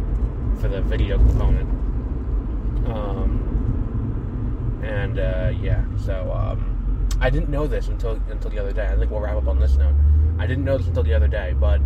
for 0.60 0.68
the 0.68 0.82
video 0.82 1.18
component. 1.18 1.68
Um, 2.88 4.80
and 4.84 5.18
uh, 5.18 5.52
yeah, 5.60 5.84
so 5.96 6.32
um, 6.32 7.08
I 7.20 7.30
didn't 7.30 7.48
know 7.48 7.66
this 7.66 7.88
until 7.88 8.20
until 8.30 8.50
the 8.50 8.58
other 8.58 8.72
day. 8.72 8.86
I 8.86 8.96
think 8.96 9.10
we'll 9.10 9.20
wrap 9.20 9.36
up 9.36 9.48
on 9.48 9.58
this 9.58 9.76
note. 9.76 9.94
I 10.38 10.46
didn't 10.46 10.64
know 10.64 10.78
this 10.78 10.86
until 10.88 11.02
the 11.04 11.14
other 11.14 11.28
day, 11.28 11.54
but 11.58 11.80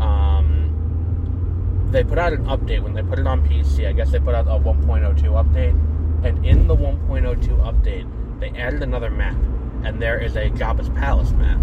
um, 0.00 1.88
they 1.90 2.02
put 2.04 2.18
out 2.18 2.32
an 2.32 2.44
update 2.46 2.82
when 2.82 2.94
they 2.94 3.02
put 3.02 3.18
it 3.18 3.26
on 3.26 3.46
PC. 3.46 3.88
I 3.88 3.92
guess 3.92 4.10
they 4.10 4.18
put 4.18 4.34
out 4.34 4.46
a 4.46 4.58
1.02 4.58 5.22
update, 5.22 5.78
and 6.24 6.44
in 6.44 6.66
the 6.66 6.76
1.02 6.76 7.48
update, 7.58 8.08
they 8.40 8.50
added 8.50 8.82
another 8.82 9.10
map, 9.10 9.36
and 9.84 10.00
there 10.00 10.18
is 10.18 10.36
a 10.36 10.50
Jabba's 10.50 10.88
Palace 10.90 11.30
map. 11.32 11.60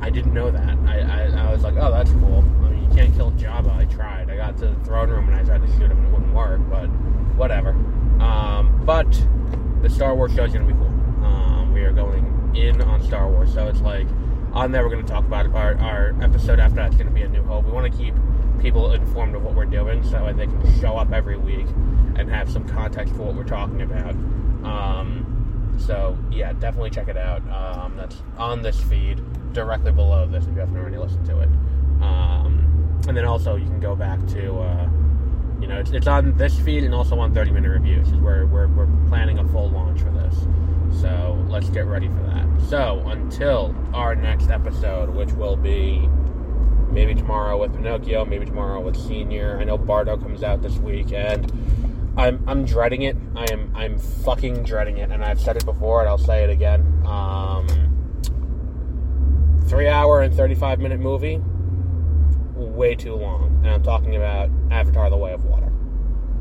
I 0.00 0.10
didn't 0.10 0.32
know 0.32 0.50
that. 0.50 0.78
I, 0.86 1.00
I, 1.00 1.48
I 1.48 1.52
was 1.52 1.62
like, 1.62 1.74
oh, 1.76 1.90
that's 1.90 2.10
cool. 2.12 2.44
I 2.62 2.70
mean, 2.70 2.88
you 2.88 2.96
can't 2.96 3.14
kill 3.14 3.32
Jabba. 3.32 3.74
I 3.74 3.84
tried. 3.86 4.30
I 4.30 4.36
got 4.36 4.56
to 4.58 4.68
the 4.68 4.84
throne 4.84 5.10
room 5.10 5.28
and 5.28 5.34
I 5.34 5.42
tried 5.42 5.66
to 5.66 5.72
shoot 5.72 5.90
him 5.90 5.98
and 5.98 6.06
it 6.06 6.12
wouldn't 6.12 6.32
work, 6.32 6.60
but 6.70 6.86
whatever. 7.36 7.70
Um, 8.20 8.82
but 8.84 9.10
the 9.82 9.90
Star 9.90 10.14
Wars 10.14 10.32
show 10.34 10.44
is 10.44 10.52
going 10.52 10.66
to 10.66 10.72
be 10.72 10.78
cool. 10.78 10.86
Um, 11.24 11.72
we 11.72 11.82
are 11.82 11.92
going 11.92 12.52
in 12.54 12.80
on 12.80 13.02
Star 13.02 13.28
Wars, 13.28 13.52
so 13.52 13.66
it's 13.66 13.80
like 13.80 14.06
on 14.52 14.72
there 14.72 14.84
we're 14.84 14.90
going 14.90 15.04
to 15.04 15.12
talk 15.12 15.24
about 15.24 15.46
it. 15.46 15.54
Our, 15.54 15.76
our 15.78 16.14
episode 16.22 16.60
after 16.60 16.76
that's 16.76 16.94
going 16.94 17.08
to 17.08 17.12
be 17.12 17.22
a 17.22 17.28
New 17.28 17.42
Hope. 17.42 17.64
We 17.64 17.72
want 17.72 17.90
to 17.92 17.98
keep 17.98 18.14
people 18.60 18.92
informed 18.92 19.34
of 19.34 19.42
what 19.42 19.54
we're 19.54 19.66
doing 19.66 20.02
so 20.04 20.24
that 20.24 20.36
they 20.36 20.46
can 20.46 20.80
show 20.80 20.96
up 20.96 21.12
every 21.12 21.36
week 21.36 21.66
and 22.16 22.28
have 22.28 22.50
some 22.50 22.66
context 22.68 23.14
for 23.14 23.22
what 23.22 23.34
we're 23.34 23.44
talking 23.44 23.82
about. 23.82 24.14
Um, 24.64 25.27
so 25.78 26.16
yeah, 26.30 26.52
definitely 26.54 26.90
check 26.90 27.08
it 27.08 27.16
out. 27.16 27.42
Um, 27.50 27.96
that's 27.96 28.16
on 28.36 28.62
this 28.62 28.80
feed 28.80 29.20
directly 29.52 29.92
below 29.92 30.26
this 30.26 30.44
if 30.44 30.52
you 30.52 30.60
haven't 30.60 30.76
already 30.76 30.98
listened 30.98 31.26
to 31.26 31.40
it. 31.40 31.48
Um, 32.02 33.00
and 33.08 33.16
then 33.16 33.24
also 33.24 33.56
you 33.56 33.66
can 33.66 33.80
go 33.80 33.96
back 33.96 34.24
to, 34.28 34.58
uh, 34.58 34.88
you 35.60 35.66
know, 35.66 35.78
it's, 35.78 35.90
it's 35.90 36.06
on 36.06 36.36
this 36.36 36.58
feed 36.58 36.84
and 36.84 36.94
also 36.94 37.18
on 37.18 37.34
30 37.34 37.50
minute 37.52 37.70
reviews. 37.70 38.08
We're, 38.12 38.46
we're, 38.46 38.68
we're 38.68 38.88
planning 39.08 39.38
a 39.38 39.48
full 39.48 39.70
launch 39.70 40.00
for 40.00 40.10
this. 40.10 40.46
So 41.00 41.44
let's 41.48 41.68
get 41.70 41.86
ready 41.86 42.08
for 42.08 42.22
that. 42.24 42.46
So 42.68 43.02
until 43.06 43.74
our 43.94 44.14
next 44.14 44.50
episode, 44.50 45.10
which 45.10 45.32
will 45.32 45.56
be 45.56 46.08
maybe 46.90 47.14
tomorrow 47.14 47.58
with 47.58 47.74
Pinocchio, 47.74 48.24
maybe 48.24 48.46
tomorrow 48.46 48.80
with 48.80 48.96
Senior. 48.96 49.58
I 49.60 49.64
know 49.64 49.78
Bardo 49.78 50.16
comes 50.16 50.42
out 50.42 50.62
this 50.62 50.76
week, 50.78 51.12
and 51.12 51.50
I'm 52.18 52.42
I'm 52.48 52.64
dreading 52.64 53.02
it. 53.02 53.16
I 53.36 53.46
am 53.52 53.72
I'm 53.76 53.96
fucking 53.96 54.64
dreading 54.64 54.98
it, 54.98 55.10
and 55.10 55.24
I've 55.24 55.40
said 55.40 55.56
it 55.56 55.64
before, 55.64 56.00
and 56.00 56.08
I'll 56.08 56.18
say 56.18 56.42
it 56.42 56.50
again. 56.50 56.80
Um, 57.06 57.68
three 59.68 59.86
hour 59.86 60.22
and 60.22 60.34
35 60.34 60.80
minute 60.80 60.98
movie, 60.98 61.40
way 62.56 62.96
too 62.96 63.14
long. 63.14 63.60
And 63.62 63.68
I'm 63.68 63.84
talking 63.84 64.16
about 64.16 64.50
Avatar 64.72 65.10
The 65.10 65.16
Way 65.16 65.32
of 65.32 65.44
Water, 65.44 65.66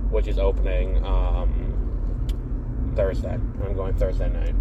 which 0.09 0.27
is 0.27 0.39
opening 0.39 1.05
um, 1.05 2.93
Thursday. 2.95 3.33
I'm 3.33 3.75
going 3.75 3.95
Thursday 3.95 4.29
night. 4.29 4.55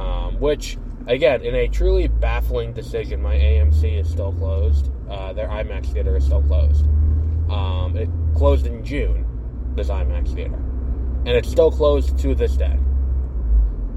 Um, 0.00 0.40
which, 0.40 0.76
again, 1.06 1.42
in 1.42 1.54
a 1.54 1.68
truly 1.68 2.08
baffling 2.08 2.72
decision, 2.72 3.22
my 3.22 3.36
AMC 3.36 4.00
is 4.00 4.10
still 4.10 4.32
closed. 4.32 4.90
Uh, 5.08 5.32
their 5.34 5.46
IMAX 5.46 5.92
theater 5.92 6.16
is 6.16 6.24
still 6.24 6.42
closed. 6.42 6.86
Um, 7.48 7.94
it 7.96 8.08
closed 8.34 8.66
in 8.66 8.82
June, 8.82 9.26
this 9.74 9.88
IMAX 9.88 10.34
theater. 10.34 10.54
And 10.54 11.28
it's 11.28 11.50
still 11.50 11.70
closed 11.70 12.18
to 12.18 12.34
this 12.34 12.56
day. 12.56 12.78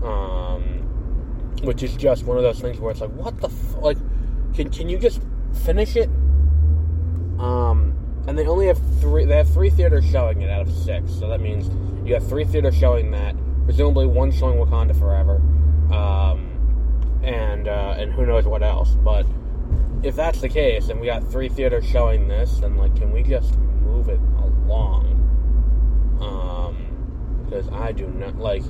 Um, 0.03 0.85
which 1.63 1.81
is 1.83 1.95
just 1.95 2.25
one 2.25 2.38
of 2.38 2.43
those 2.43 2.59
things 2.59 2.79
where 2.79 2.91
it's 2.91 3.01
like, 3.01 3.11
what 3.11 3.39
the 3.41 3.47
f- 3.47 3.75
like? 3.81 3.97
Can 4.53 4.69
can 4.69 4.88
you 4.88 4.97
just 4.97 5.21
finish 5.65 5.95
it? 5.95 6.09
Um, 7.39 7.95
and 8.27 8.38
they 8.38 8.45
only 8.45 8.67
have 8.67 8.79
three. 8.99 9.25
They 9.25 9.38
have 9.38 9.51
three 9.51 9.69
theaters 9.69 10.05
showing 10.09 10.41
it 10.41 10.49
out 10.49 10.61
of 10.61 10.73
six, 10.73 11.11
so 11.11 11.27
that 11.29 11.41
means 11.41 11.69
you 12.07 12.13
have 12.13 12.27
three 12.27 12.45
theaters 12.45 12.75
showing 12.77 13.11
that. 13.11 13.35
Presumably, 13.65 14.05
one 14.05 14.31
showing 14.31 14.59
Wakanda 14.59 14.97
Forever, 14.97 15.38
um, 15.91 17.19
and 17.23 17.67
uh, 17.67 17.95
and 17.97 18.13
who 18.13 18.25
knows 18.25 18.45
what 18.45 18.61
else. 18.63 18.91
But 18.91 19.25
if 20.03 20.15
that's 20.15 20.39
the 20.41 20.49
case, 20.49 20.89
and 20.89 20.99
we 20.99 21.07
got 21.07 21.29
three 21.31 21.49
theaters 21.49 21.85
showing 21.85 22.27
this, 22.27 22.59
then 22.59 22.77
like, 22.77 22.95
can 22.95 23.11
we 23.11 23.23
just 23.23 23.57
move 23.57 24.09
it 24.09 24.19
along? 24.38 25.14
Because 27.45 27.69
I 27.69 27.91
do 27.91 28.08
not 28.08 28.38
like. 28.38 28.63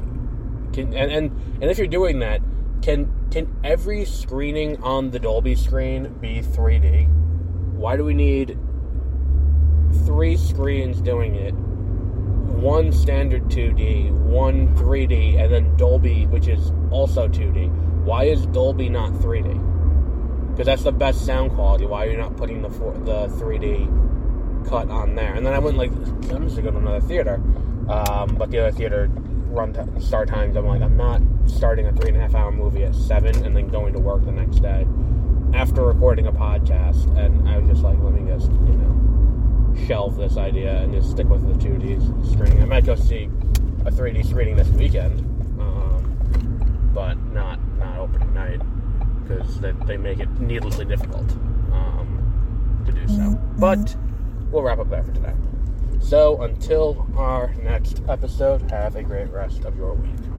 Can, 0.73 0.93
and, 0.93 1.11
and 1.11 1.31
and 1.61 1.71
if 1.71 1.77
you're 1.77 1.87
doing 1.87 2.19
that, 2.19 2.41
can 2.81 3.11
can 3.31 3.53
every 3.63 4.05
screening 4.05 4.81
on 4.83 5.11
the 5.11 5.19
Dolby 5.19 5.55
screen 5.55 6.13
be 6.19 6.41
3D? 6.41 7.07
Why 7.73 7.97
do 7.97 8.05
we 8.05 8.13
need 8.13 8.57
three 10.05 10.37
screens 10.37 11.01
doing 11.01 11.35
it? 11.35 11.53
One 11.53 12.91
standard 12.91 13.45
2D, 13.45 14.11
one 14.11 14.75
3D, 14.75 15.37
and 15.39 15.51
then 15.51 15.75
Dolby, 15.77 16.25
which 16.27 16.47
is 16.47 16.71
also 16.89 17.27
2D. 17.27 17.69
Why 18.03 18.25
is 18.25 18.45
Dolby 18.47 18.89
not 18.89 19.11
3D? 19.13 20.51
Because 20.51 20.67
that's 20.67 20.83
the 20.83 20.91
best 20.91 21.25
sound 21.25 21.51
quality. 21.51 21.85
Why 21.85 22.05
are 22.05 22.09
you 22.11 22.17
not 22.17 22.37
putting 22.37 22.61
the 22.61 22.69
four, 22.69 22.93
the 22.93 23.27
3D 23.27 24.69
cut 24.69 24.89
on 24.89 25.15
there? 25.15 25.33
And 25.33 25.45
then 25.45 25.53
I 25.53 25.59
went 25.59 25.75
like, 25.75 25.91
I'm 25.91 26.43
just 26.43 26.55
gonna 26.55 26.61
go 26.61 26.71
to 26.71 26.77
another 26.77 27.01
theater. 27.01 27.41
Um, 27.89 28.35
but 28.35 28.51
the 28.51 28.59
other 28.59 28.71
theater 28.71 29.09
run 29.49 29.73
t- 29.73 30.01
start 30.01 30.27
times. 30.27 30.55
I'm 30.55 30.65
like, 30.65 30.81
I'm 30.81 30.97
not 30.97 31.21
starting 31.47 31.87
a 31.87 31.93
three 31.93 32.09
and 32.09 32.17
a 32.17 32.21
half 32.21 32.35
hour 32.35 32.51
movie 32.51 32.83
at 32.83 32.95
seven 32.95 33.43
and 33.45 33.55
then 33.55 33.67
going 33.67 33.93
to 33.93 33.99
work 33.99 34.25
the 34.25 34.31
next 34.31 34.57
day 34.57 34.85
after 35.53 35.83
recording 35.85 36.27
a 36.27 36.31
podcast. 36.31 37.15
And 37.17 37.47
I 37.47 37.57
was 37.57 37.69
just 37.69 37.83
like, 37.83 37.97
let 37.99 38.13
me 38.13 38.29
just, 38.31 38.51
you 38.51 38.75
know, 38.75 39.85
shelve 39.87 40.15
this 40.17 40.37
idea 40.37 40.77
and 40.77 40.93
just 40.93 41.11
stick 41.11 41.27
with 41.27 41.45
the 41.47 41.53
2D 41.67 42.31
screening. 42.33 42.61
I 42.61 42.65
might 42.65 42.85
go 42.85 42.95
see 42.95 43.29
a 43.85 43.91
3D 43.91 44.27
screening 44.27 44.55
this 44.55 44.69
weekend, 44.69 45.19
um, 45.59 46.91
but 46.93 47.15
not 47.33 47.59
not 47.77 47.97
opening 47.99 48.33
night 48.33 48.61
because 49.23 49.59
they, 49.59 49.71
they 49.85 49.97
make 49.97 50.19
it 50.19 50.29
needlessly 50.39 50.85
difficult 50.85 51.29
um, 51.71 52.83
to 52.85 52.91
do 52.91 53.07
so. 53.07 53.39
But 53.57 53.95
we'll 54.51 54.63
wrap 54.63 54.79
up 54.79 54.89
there 54.89 55.03
for 55.03 55.11
today. 55.11 55.33
So 55.99 56.41
until 56.41 57.07
our 57.17 57.53
next 57.63 58.01
episode, 58.07 58.69
have 58.71 58.95
a 58.95 59.03
great 59.03 59.29
rest 59.31 59.65
of 59.65 59.75
your 59.77 59.93
week. 59.93 60.25